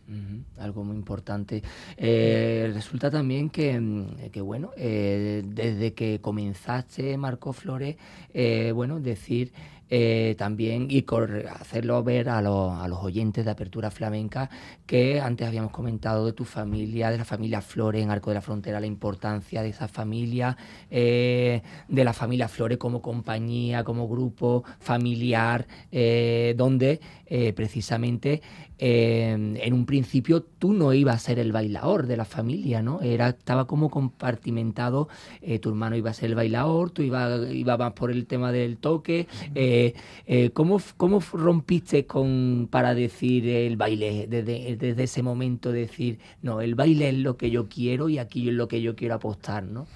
[0.58, 1.62] Algo muy importante.
[1.96, 7.98] Eh, resulta también que, mm, que bueno, eh, desde que comenzaste, Marco Flores,
[8.34, 9.54] eh, bueno, decir
[9.92, 11.04] eh, también y
[11.50, 14.48] hacerlo ver a los, a los, oyentes de Apertura Flamenca
[14.86, 18.42] que antes habíamos comentado de tu familia, de la familia Flores en Arco de la
[18.42, 20.56] Frontera, la importancia de esa familia,
[20.92, 27.00] eh, de la familia Flores como compañía, como grupo familiar, eh, donde
[27.56, 28.42] precisamente
[28.80, 33.02] en un principio tú no ibas a ser el bailador de la familia, ¿no?
[33.02, 35.10] Era, estaba como compartimentado,
[35.62, 39.28] tu hermano iba a ser el bailador, tú ibas iba por el tema del toque,
[40.26, 46.62] eh, ¿cómo, ¿cómo, rompiste con para decir el baile desde, desde, ese momento decir no
[46.62, 49.64] el baile es lo que yo quiero y aquí es lo que yo quiero apostar
[49.64, 49.88] no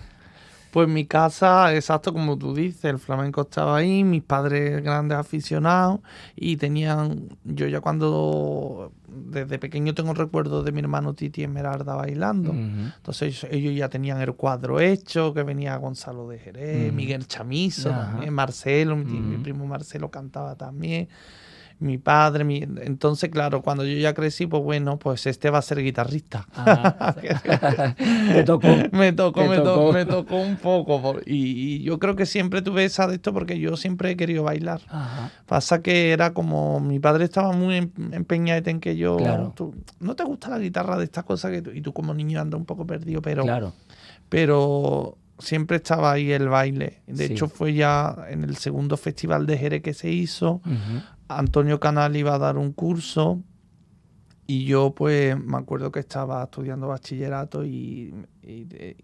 [0.73, 5.99] pues mi casa, exacto como tú dices, el flamenco estaba ahí, mis padres grandes aficionados
[6.35, 12.53] y tenían, yo ya cuando desde pequeño tengo recuerdos de mi hermano Titi Esmeralda bailando,
[12.53, 17.93] entonces ellos ya tenían el cuadro hecho, que venía Gonzalo de Jerez, Miguel Chamizo,
[18.31, 21.07] Marcelo, mi primo Marcelo cantaba también
[21.83, 22.57] mi padre, mi...
[22.57, 26.47] entonces claro, cuando yo ya crecí, pues bueno, pues este va a ser guitarrista.
[28.33, 28.67] me tocó.
[28.91, 29.43] me tocó,
[29.93, 30.37] me, tocó.
[30.37, 31.17] un poco.
[31.25, 34.81] Y, yo creo que siempre tuve esa de esto porque yo siempre he querido bailar.
[35.45, 39.17] Pasa que era como, mi padre estaba muy em, empeñado en que yo,
[39.99, 42.65] no te gusta la guitarra de estas cosas que y tú como niño andas un
[42.65, 43.43] poco perdido, pero...
[43.43, 43.73] Claro.
[44.29, 47.01] Pero siempre estaba ahí el baile.
[47.07, 50.61] De hecho, fue ya en el segundo festival de Jerez que se hizo.
[51.37, 53.41] Antonio Canal iba a dar un curso
[54.45, 58.13] y yo pues me acuerdo que estaba estudiando bachillerato y,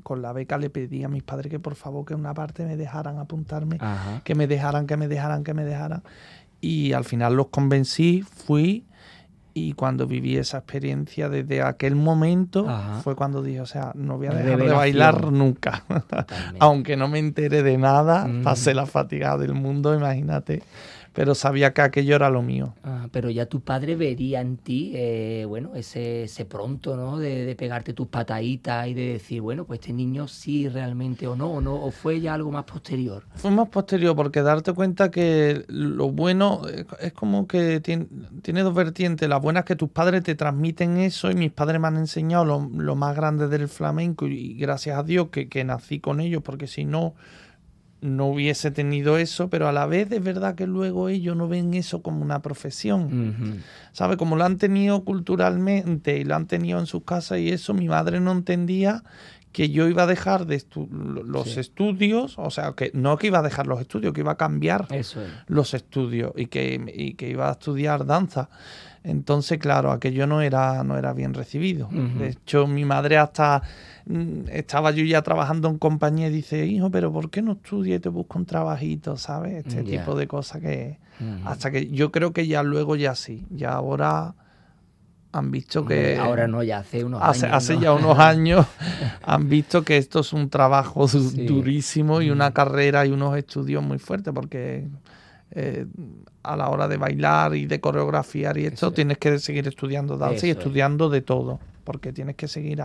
[0.04, 2.76] con la beca le pedí a mis padres que por favor que una parte me
[2.76, 3.80] dejaran apuntarme,
[4.24, 6.04] que me dejaran, que me dejaran, que me dejaran.
[6.60, 8.86] Y al final los convencí, fui
[9.54, 12.68] y cuando viví esa experiencia desde aquel momento
[13.04, 15.86] fue cuando dije, o sea, no voy a dejar de bailar nunca.
[16.60, 20.64] Aunque no me entere de nada, pasé la fatiga del mundo, imagínate
[21.20, 22.76] pero sabía que aquello era lo mío.
[22.82, 27.18] Ah, pero ya tu padre vería en ti, eh, bueno, ese, ese pronto, ¿no?
[27.18, 31.52] De, pegarte tus pataditas y de decir, bueno, pues este niño sí realmente o no,
[31.52, 33.26] o no, o fue ya algo más posterior.
[33.36, 36.62] Fue más posterior, porque darte cuenta que lo bueno
[37.02, 38.08] es como que tiene,
[38.42, 39.28] tiene dos vertientes.
[39.28, 42.46] La buena es que tus padres te transmiten eso y mis padres me han enseñado
[42.46, 46.42] lo, lo más grande del flamenco y gracias a Dios que, que nací con ellos,
[46.44, 47.16] porque si no
[48.02, 51.74] no hubiese tenido eso, pero a la vez es verdad que luego ellos no ven
[51.74, 53.64] eso como una profesión.
[53.92, 54.18] ¿Sabe?
[54.18, 57.88] Como lo han tenido culturalmente y lo han tenido en sus casas y eso, mi
[57.88, 59.04] madre no entendía
[59.52, 60.64] que yo iba a dejar de
[61.26, 64.38] los estudios, o sea, que no que iba a dejar los estudios, que iba a
[64.38, 64.88] cambiar
[65.48, 68.50] los estudios y que, y que iba a estudiar danza.
[69.04, 71.90] Entonces, claro, aquello no era, no era bien recibido.
[72.18, 73.64] De hecho, mi madre hasta
[74.06, 77.98] mm, estaba yo ya trabajando en compañía y dice, hijo, pero ¿por qué no estudias
[77.98, 79.66] y te busco un trabajito, sabes?
[79.66, 81.00] Este tipo de cosas que...
[81.46, 84.36] Hasta que yo creo que ya luego ya sí, ya ahora
[85.32, 86.18] han visto que...
[86.18, 87.58] Ahora no, ya hace unos hace, años.
[87.58, 88.66] Hace ya unos años
[89.24, 94.00] han visto que esto es un trabajo durísimo y una carrera y unos estudios muy
[94.00, 94.88] fuertes porque
[95.52, 95.88] eh,
[96.44, 100.48] a la hora de bailar y de coreografiar y esto, tienes que seguir estudiando danza
[100.48, 101.60] y estudiando de todo
[101.90, 102.84] porque tienes que seguir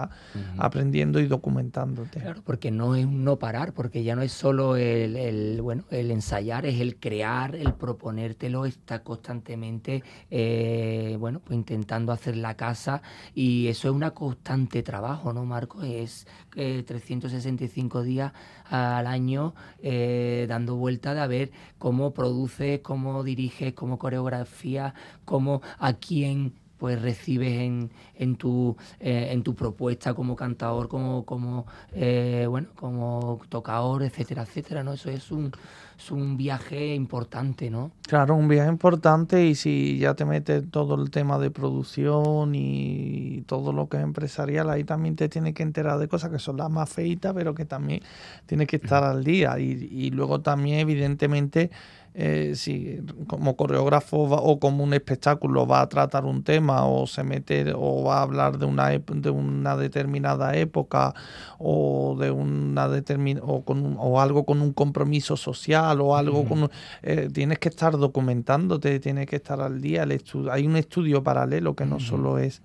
[0.57, 2.20] aprendiendo y documentándote.
[2.20, 6.11] Claro, porque no es un no parar, porque ya no es solo el, bueno, el
[6.11, 13.02] ensayar, es el crear, el proponértelo, está constantemente eh, bueno, pues intentando hacer la casa
[13.34, 15.82] y eso es una constante trabajo, ¿no, Marco?
[15.82, 18.32] Es 365 eh, días
[18.70, 24.94] al año eh, dando vuelta de a ver cómo produces, cómo diriges, cómo coreografía,
[25.26, 26.55] cómo a quién
[26.85, 31.64] pues recibes en, en, tu, eh, en tu propuesta como cantador, como, como
[31.95, 34.93] eh, bueno, como tocador, etcétera, etcétera, ¿no?
[34.93, 35.51] Eso es un,
[35.99, 37.93] es un viaje importante, ¿no?
[38.07, 43.45] Claro, un viaje importante y si ya te metes todo el tema de producción y
[43.47, 46.59] todo lo que es empresarial, ahí también te tienes que enterar de cosas que son
[46.59, 48.03] las más feitas, pero que también
[48.45, 49.59] tienes que estar al día.
[49.59, 51.70] Y, y luego también, evidentemente,
[52.17, 57.25] eh, si como coreógrafo o como un espectáculo va a tratar un tema o se
[57.25, 61.12] mete o va a hablar de una de una determinada época
[61.59, 66.71] o de una determin o, con o algo con un compromiso social o algo con
[67.03, 71.75] eh, tienes que estar documentándote tienes que estar al día el hay un estudio paralelo
[71.75, 72.62] que no solo es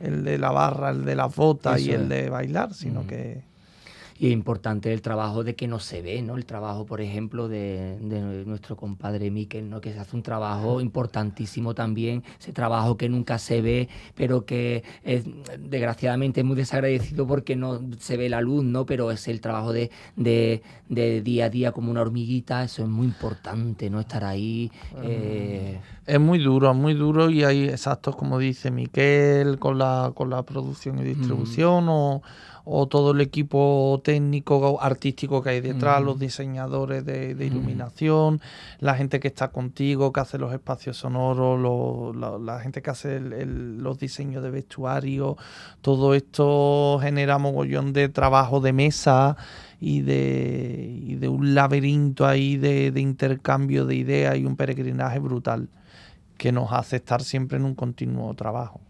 [0.00, 3.44] el de la barra el de las botas y el de bailar sino que
[4.18, 6.36] y es importante el trabajo de que no se ve, ¿no?
[6.36, 7.98] El trabajo, por ejemplo, de,
[8.46, 9.80] nuestro compadre Miquel, ¿no?
[9.80, 14.84] Que se hace un trabajo importantísimo también, ese trabajo que nunca se ve, pero que
[15.02, 15.24] es,
[15.58, 18.86] desgraciadamente es muy desagradecido porque no se ve la luz, ¿no?
[18.86, 20.62] Pero es el trabajo de, de,
[21.22, 24.00] día a día como una hormiguita, eso es muy importante, ¿no?
[24.00, 24.70] Estar ahí.
[25.02, 30.12] Eh, es muy duro, es muy duro y hay exactos, como dice Miquel, con la,
[30.14, 32.22] con la producción y distribución o
[32.68, 38.40] o todo el equipo técnico, artístico que hay detrás, los diseñadores de, iluminación,
[38.80, 44.00] la gente que está contigo, que hace los espacios sonoros, la, gente que hace los
[44.00, 45.36] diseños de vestuario,
[45.80, 49.36] todo esto genera mogollón de trabajo de mesa
[49.80, 55.20] y de, y de un laberinto ahí de, de intercambio de ideas y un peregrinaje
[55.20, 55.68] brutal
[56.36, 58.80] que nos hace estar siempre en un continuo trabajo.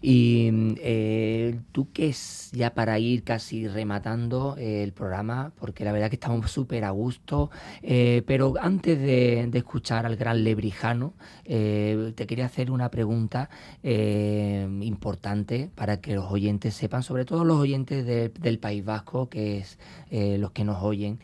[0.00, 0.50] Y
[0.80, 6.08] eh, tú qué es, ya para ir casi rematando eh, el programa, porque la verdad
[6.08, 7.50] que estamos súper a gusto,
[7.82, 11.14] eh, pero antes de, escuchar al gran Lebrijano,
[11.44, 13.50] te quería hacer una pregunta
[13.82, 19.78] importante para que los oyentes sepan, sobre todo los oyentes del País Vasco, que es
[20.12, 21.18] los que nos oyen,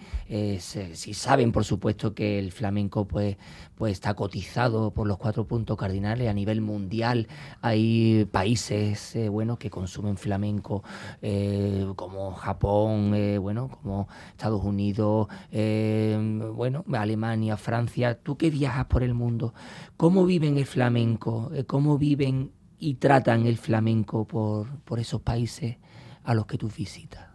[0.59, 3.37] si saben por supuesto que el flamenco pues,
[3.77, 7.29] pues está cotizado por los cuatro puntos cardinales a nivel mundial,
[7.61, 7.84] hay
[8.31, 10.83] países eh, bueno, que consumen flamenco,
[11.23, 18.19] eh, como Japón, eh, bueno, como Estados Unidos, bueno, Alemania, Francia.
[18.19, 19.55] Tú que viajas por el mundo,
[19.97, 21.51] ¿cómo viven el flamenco?
[21.67, 25.77] ¿Cómo viven y tratan el flamenco por, por esos países
[26.25, 27.29] a los que tú visitas?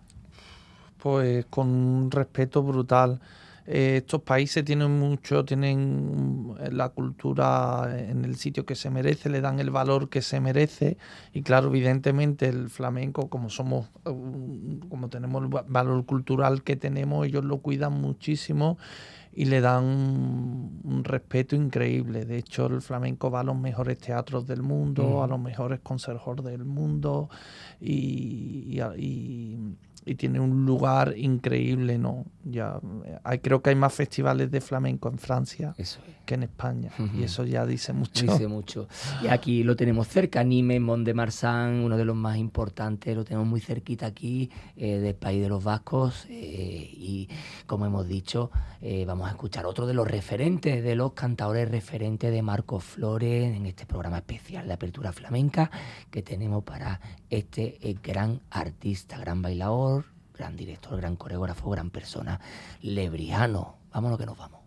[0.97, 3.22] Pues con un respeto brutal.
[3.72, 9.30] Eh, estos países tienen mucho, tienen mm, la cultura en el sitio que se merece,
[9.30, 10.98] le dan el valor que se merece
[11.34, 17.28] y claro, evidentemente el flamenco, como somos, mm, como tenemos el valor cultural que tenemos,
[17.28, 18.80] ellos lo cuidan muchísimo
[19.32, 22.26] y le dan un respeto increíble.
[22.26, 26.44] De hecho, el flamenco va a los mejores teatros del mundo, a los mejores conserjos
[26.44, 27.30] del mundo
[27.80, 29.58] y, y
[29.99, 32.26] y tiene un lugar increíble, ¿no?
[32.43, 32.80] Ya
[33.24, 35.76] hay, creo que hay más festivales de flamenco en Francia
[36.26, 38.26] que en España y eso ya dice mucho.
[38.26, 38.88] Dice mucho.
[39.24, 43.24] Y aquí lo tenemos cerca, Nîmes, Mont de Marsan, uno de los más importantes, lo
[43.24, 47.28] tenemos muy cerquita aquí eh, del país de los vascos eh, y
[47.66, 48.51] como hemos dicho,
[48.82, 53.55] eh, vamos a escuchar otro de los referentes, de los cantadores referentes de Marcos Flores
[53.55, 55.72] en este programa especial de apertura flamenca
[56.12, 56.99] que tenemos para
[57.30, 60.06] este gran artista, gran bailador
[60.40, 62.40] gran director, gran coreógrafo, gran persona,
[62.82, 63.76] Lebriano.
[63.92, 64.59] Vámonos que nos vamos.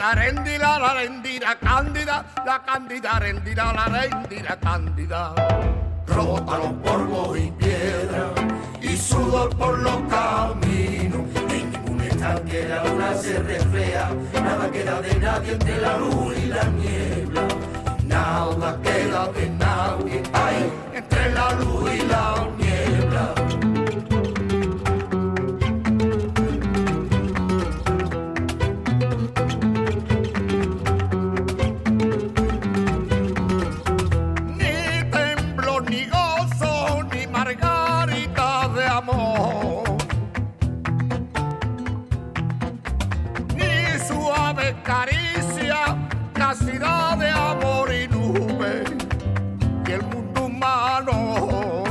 [0.00, 5.34] Candida rendira, la rendira cándida, la candida rendira, la rendira cándida.
[6.06, 8.30] Rotan los polvos y piedra
[8.80, 11.20] y sudor por los caminos.
[11.36, 14.10] En ningún estanque la luna se refleja,
[14.42, 17.42] nada queda de nadie entre la luz y la niebla.
[18.04, 22.59] Nada queda de nadie, hay entre la luz y la niebla.
[44.82, 45.96] caricia,
[46.32, 48.84] castidad de amor y nube.
[49.86, 51.84] Y el mundo humano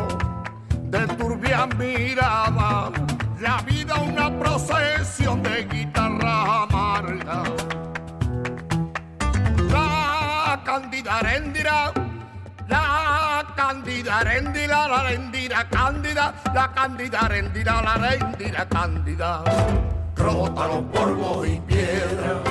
[0.83, 2.91] de turbia miraba,
[3.39, 7.43] la vida una procesión de guitarra amarga.
[9.71, 11.91] La candida rendira,
[12.67, 19.43] la candida rendira, la rendira cándida, la candida rendira, la rendira cándida.
[20.19, 22.41] Rótalo polvo y piedra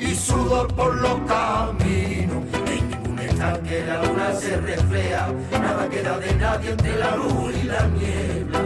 [0.00, 2.42] y sudor por los caminos.
[2.66, 7.62] En ningún estanque la luna se refleja, nada queda de nadie entre la luz y
[7.64, 8.60] la niebla.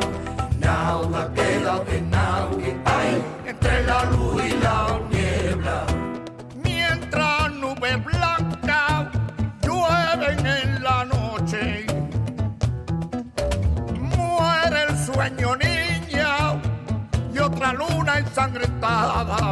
[0.61, 5.87] Nada queda de nadie hay entre la luz y la niebla.
[6.63, 8.22] Mientras nubes blancas
[18.33, 19.51] ensangrentada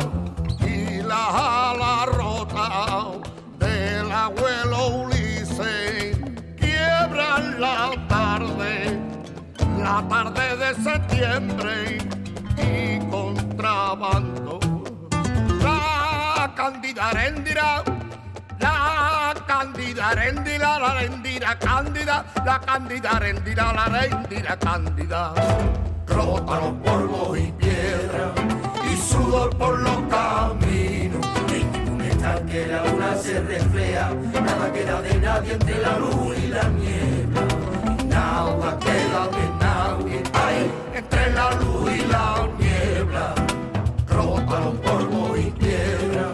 [0.66, 3.11] y la ala rota
[3.59, 6.16] del abuelo Ulises
[6.59, 8.99] quiebran la tarde,
[9.78, 11.99] la tarde de septiembre
[12.57, 14.59] y contrabando.
[15.62, 17.85] La candida rendira,
[18.61, 25.35] la candida rendira, la rendira cándida, la candida rendira, la rendira cándida.
[26.07, 28.59] Rótalo polvo y piedra
[29.01, 31.26] sudor por los caminos.
[31.48, 36.46] En ningún estanque la luna se refleja, nada queda de nadie entre la luz y
[36.48, 37.42] la niebla.
[38.07, 43.34] Nada queda de nadie hay entre la luz y la niebla.
[44.09, 46.32] Rótalo polvo y piedra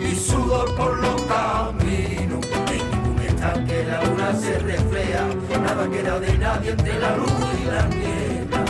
[0.00, 2.46] y sudor por los caminos.
[2.46, 5.24] En ningún estanque la luna se refleja,
[5.62, 8.64] nada queda de nadie entre la luz y la niebla.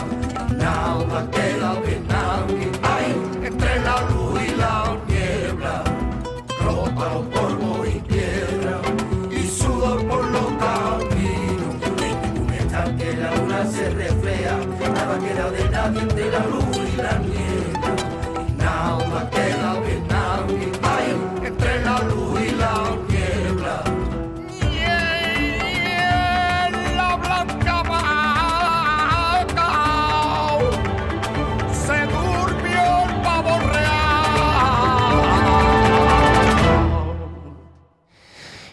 [0.57, 2.18] Nada queda de nadie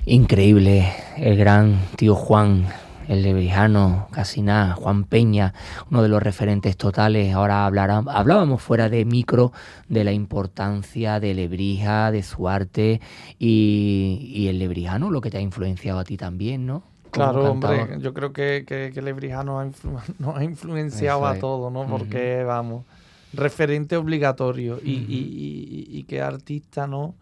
[0.09, 2.67] Increíble, el gran tío Juan,
[3.09, 5.55] el lebrijano, casi nada, Juan Peña,
[5.91, 7.35] uno de los referentes totales.
[7.35, 9.53] Ahora hablará, hablábamos fuera de micro
[9.89, 13.01] de la importancia de Lebrija, de su arte
[13.39, 16.83] y, y el lebrijano, lo que te ha influenciado a ti también, ¿no?
[17.11, 21.35] Claro, hombre, yo creo que, que, que Lebrija nos ha, influ- nos ha influenciado a
[21.35, 21.41] es.
[21.41, 21.87] todos, ¿no?
[21.87, 22.85] Porque, vamos,
[23.33, 27.15] referente obligatorio y, y, y, y que artista, ¿no?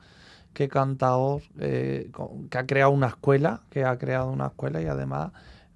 [0.53, 2.11] Que cantador, eh,
[2.51, 5.31] que ha creado una escuela, que ha creado una escuela y además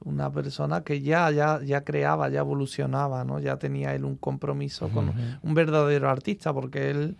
[0.08, 3.38] una persona que ya, ya, ya creaba, ya evolucionaba, ¿no?
[3.38, 7.16] Ya tenía él un compromiso con un verdadero artista, porque él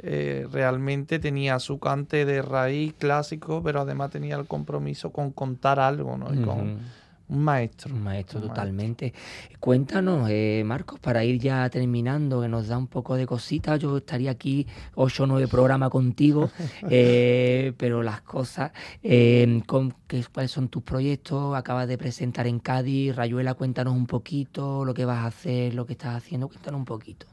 [0.00, 5.78] eh, realmente tenía su cante de raíz clásico, pero además tenía el compromiso con contar
[5.78, 6.34] algo, ¿no?
[6.34, 7.01] Y con.
[7.32, 7.94] Un maestro.
[7.94, 9.12] Un maestro un totalmente.
[9.58, 13.80] Cuéntanos, eh, Marcos, para ir ya terminando, que nos da un poco de cositas.
[13.80, 16.50] Yo estaría aquí ocho o nueve programas contigo,
[16.90, 18.72] eh, pero las cosas,
[19.02, 21.56] eh, con, ¿qué- ¿cuáles son tus proyectos?
[21.56, 25.86] Acabas de presentar en Cádiz, Rayuela, cuéntanos un poquito lo que vas a hacer, lo
[25.86, 27.26] que estás haciendo, cuéntanos un poquito.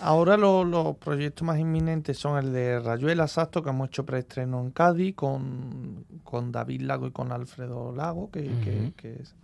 [0.00, 4.60] Ahora lo- los proyectos más inminentes son el de Rayuela Sasto, que hemos hecho preestreno
[4.60, 9.34] en Cádiz con, con David Lago y con Alfredo Lago, que, que- que es,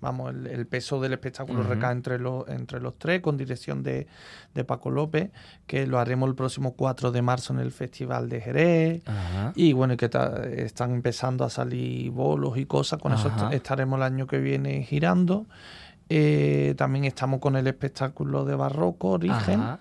[0.00, 1.68] vamos, el, el peso del espectáculo Ujú.
[1.70, 4.06] recae entre los, entre los tres, con dirección de,
[4.54, 5.30] de Paco López,
[5.66, 9.02] que lo haremos el próximo 4 de marzo en el Festival de Jerez.
[9.54, 10.10] Y bueno, que
[10.56, 12.98] están empezando a salir bolos y cosas.
[13.00, 15.46] Con eso estaremos el año que viene girando.
[16.08, 19.80] Eh, también estamos con el espectáculo de Barroco, Origen, Ajá.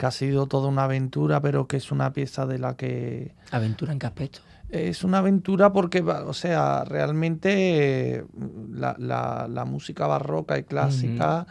[0.00, 3.34] Que ha sido toda una aventura, pero que es una pieza de la que...
[3.50, 4.38] ¿Aventura en qué aspecto?
[4.70, 8.24] Es una aventura porque, o sea, realmente
[8.72, 11.46] la, la- la música barroca y clásica,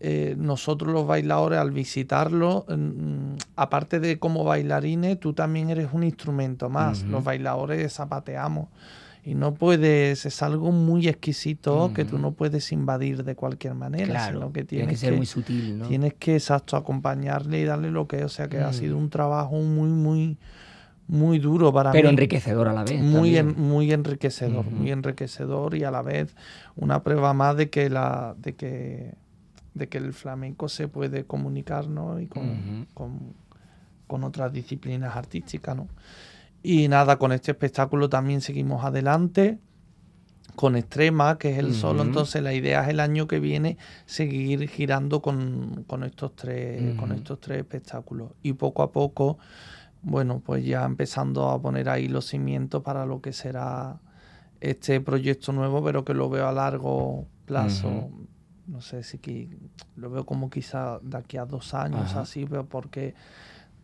[0.00, 6.02] eh, nosotros los bailadores al visitarlo, mm, aparte de como bailarines, tú también eres un
[6.04, 7.04] instrumento más.
[7.08, 8.68] Los bailadores zapateamos
[9.24, 14.06] y no puedes, es algo muy exquisito que tú no puedes invadir de cualquier manera,
[14.06, 15.88] Claro, sino que tiene tienes que ser muy sutil, ¿no?
[15.88, 18.24] Tienes que, exacto, acompañarle y darle lo que es.
[18.24, 18.74] O sea, que ha Mm.
[18.74, 20.36] sido un trabajo muy, muy,
[21.08, 22.12] muy duro para Pero mí.
[22.12, 23.00] enriquecedor a la vez.
[23.00, 26.34] Muy, en- muy enriquecedor, muy enriquecedor y a la vez
[26.76, 29.14] una prueba más de que la, de que,
[29.72, 32.20] de que el flamenco se puede comunicar, ¿no?
[32.20, 33.32] Y con, con,
[34.06, 35.88] con otras disciplinas artísticas, ¿no?
[36.66, 39.58] Y nada, con este espectáculo también seguimos adelante
[40.56, 42.02] con Extrema, que es el solo.
[42.02, 47.12] Entonces la idea es el año que viene seguir girando con, con estos tres, con
[47.12, 48.30] estos tres espectáculos.
[48.42, 49.36] Y poco a poco,
[50.02, 54.00] bueno, pues ya empezando a poner ahí los cimientos para lo que será
[54.62, 58.08] este proyecto nuevo, pero que lo veo a largo plazo.
[58.66, 59.50] No sé si qui-
[59.96, 63.14] lo veo como quizá de aquí a dos años así, pero porque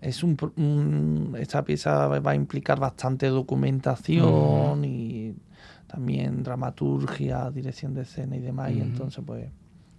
[0.00, 5.34] es un, esta pieza va a implicar bastante documentación y
[5.86, 8.84] también dramaturgia, dirección de escena y demás, y Ujú.
[8.84, 9.48] entonces pues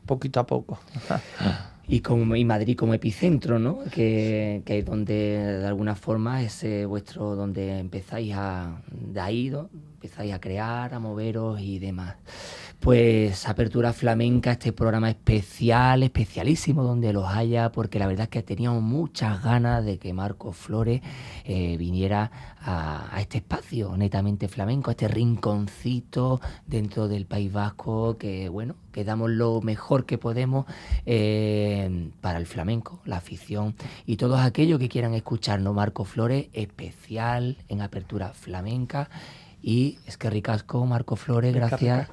[0.06, 0.80] poquito a poco.
[1.88, 3.80] Y, como, y Madrid como epicentro, ¿no?
[3.92, 9.50] Que, que es donde de alguna forma es eh, vuestro, donde empezáis a, de ahí,
[9.50, 9.70] ¿no?
[9.74, 12.16] empezáis a crear, a moveros y demás.
[12.82, 18.42] Pues Apertura Flamenca, este programa especial, especialísimo donde los haya, porque la verdad es que
[18.42, 21.00] teníamos muchas ganas de que Marco Flores
[21.46, 28.50] eh, viniera a, este espacio netamente flamenco, a este rinconcito dentro del País Vasco, que
[28.50, 30.66] bueno, que damos lo mejor que podemos
[31.06, 33.76] eh, para el flamenco, la afición
[34.08, 35.76] y todos aquellos que quieran escucharnos.
[35.76, 39.08] Marco Flores, especial en Apertura Flamenca.
[39.64, 42.10] Y es que ricasco, Marco Flores, gracias.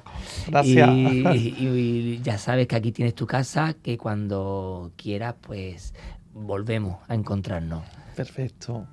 [0.47, 0.89] Gracias.
[0.89, 1.23] Y,
[1.59, 5.93] y- y ya sabes que aquí tienes tu casa, que cuando quieras, pues
[6.33, 7.83] volvemos a encontrarnos.
[8.15, 8.85] Perfecto.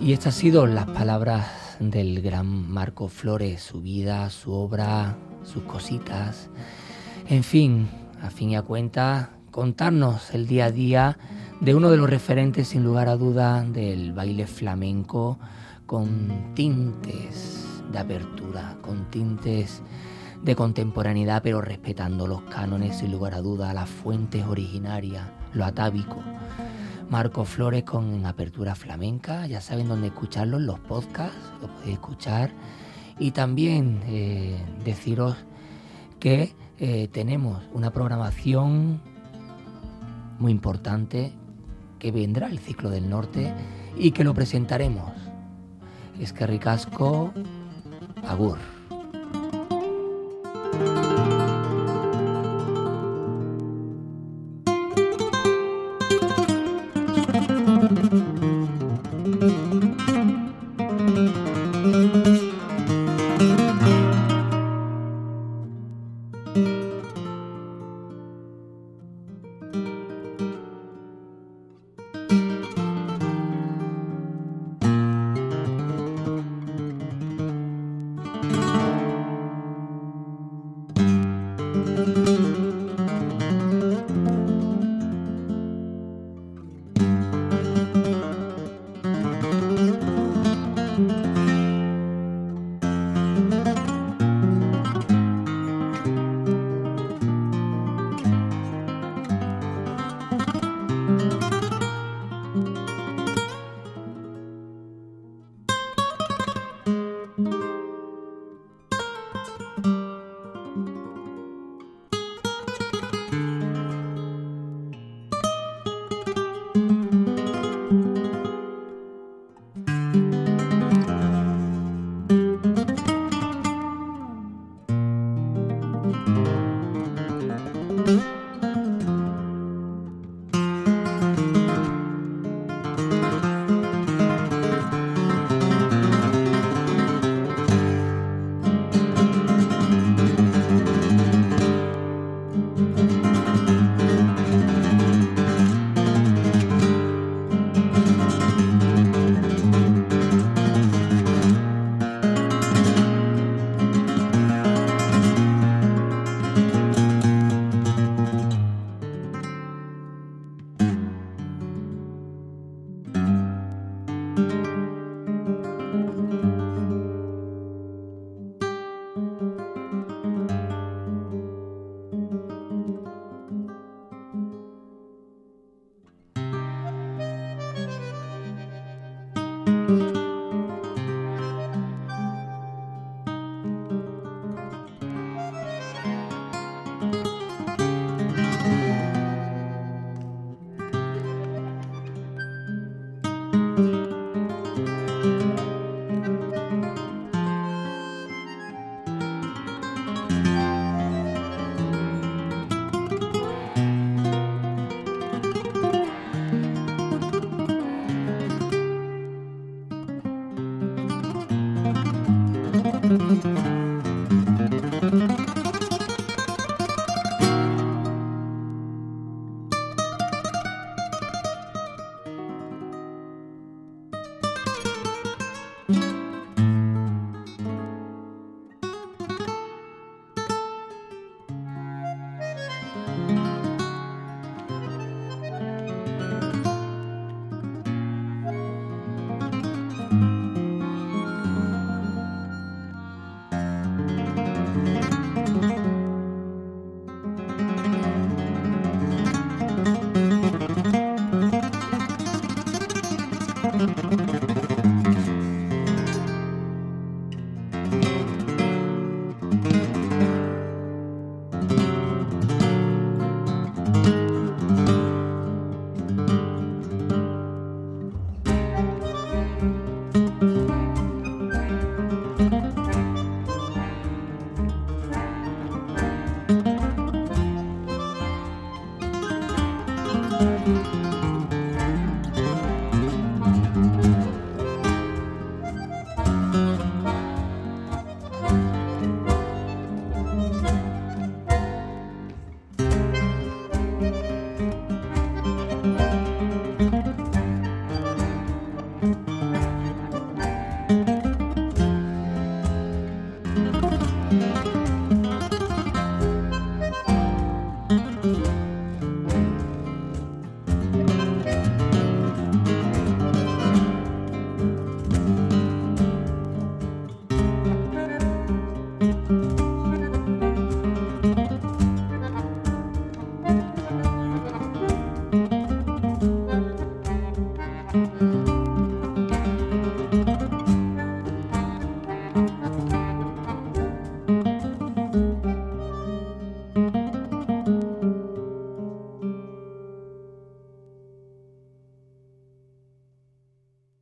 [0.00, 5.62] Y estas han sido las palabras del gran Marco Flores, su vida, su obra, sus
[5.64, 6.50] cositas.
[7.28, 7.88] En fin,
[8.24, 11.18] a fin y a cuenta, contarnos el día a día
[11.60, 15.38] de uno de los referentes, sin lugar a duda, del baile flamenco
[15.86, 19.82] con tintes de apertura, con tintes
[20.42, 26.22] de contemporaneidad, pero respetando los cánones, sin lugar a duda, las fuentes originarias, lo atávico.
[27.10, 32.50] Marco Flores con Apertura Flamenca, ya saben dónde escucharlo, los podcasts, lo podéis escuchar.
[33.18, 35.36] Y también eh, deciros
[36.24, 39.02] que eh, tenemos una programación
[40.38, 41.34] muy importante
[41.98, 43.52] que vendrá el ciclo del norte
[43.98, 45.12] y que lo presentaremos.
[46.18, 47.30] Es que ricasco,
[48.26, 48.56] agur.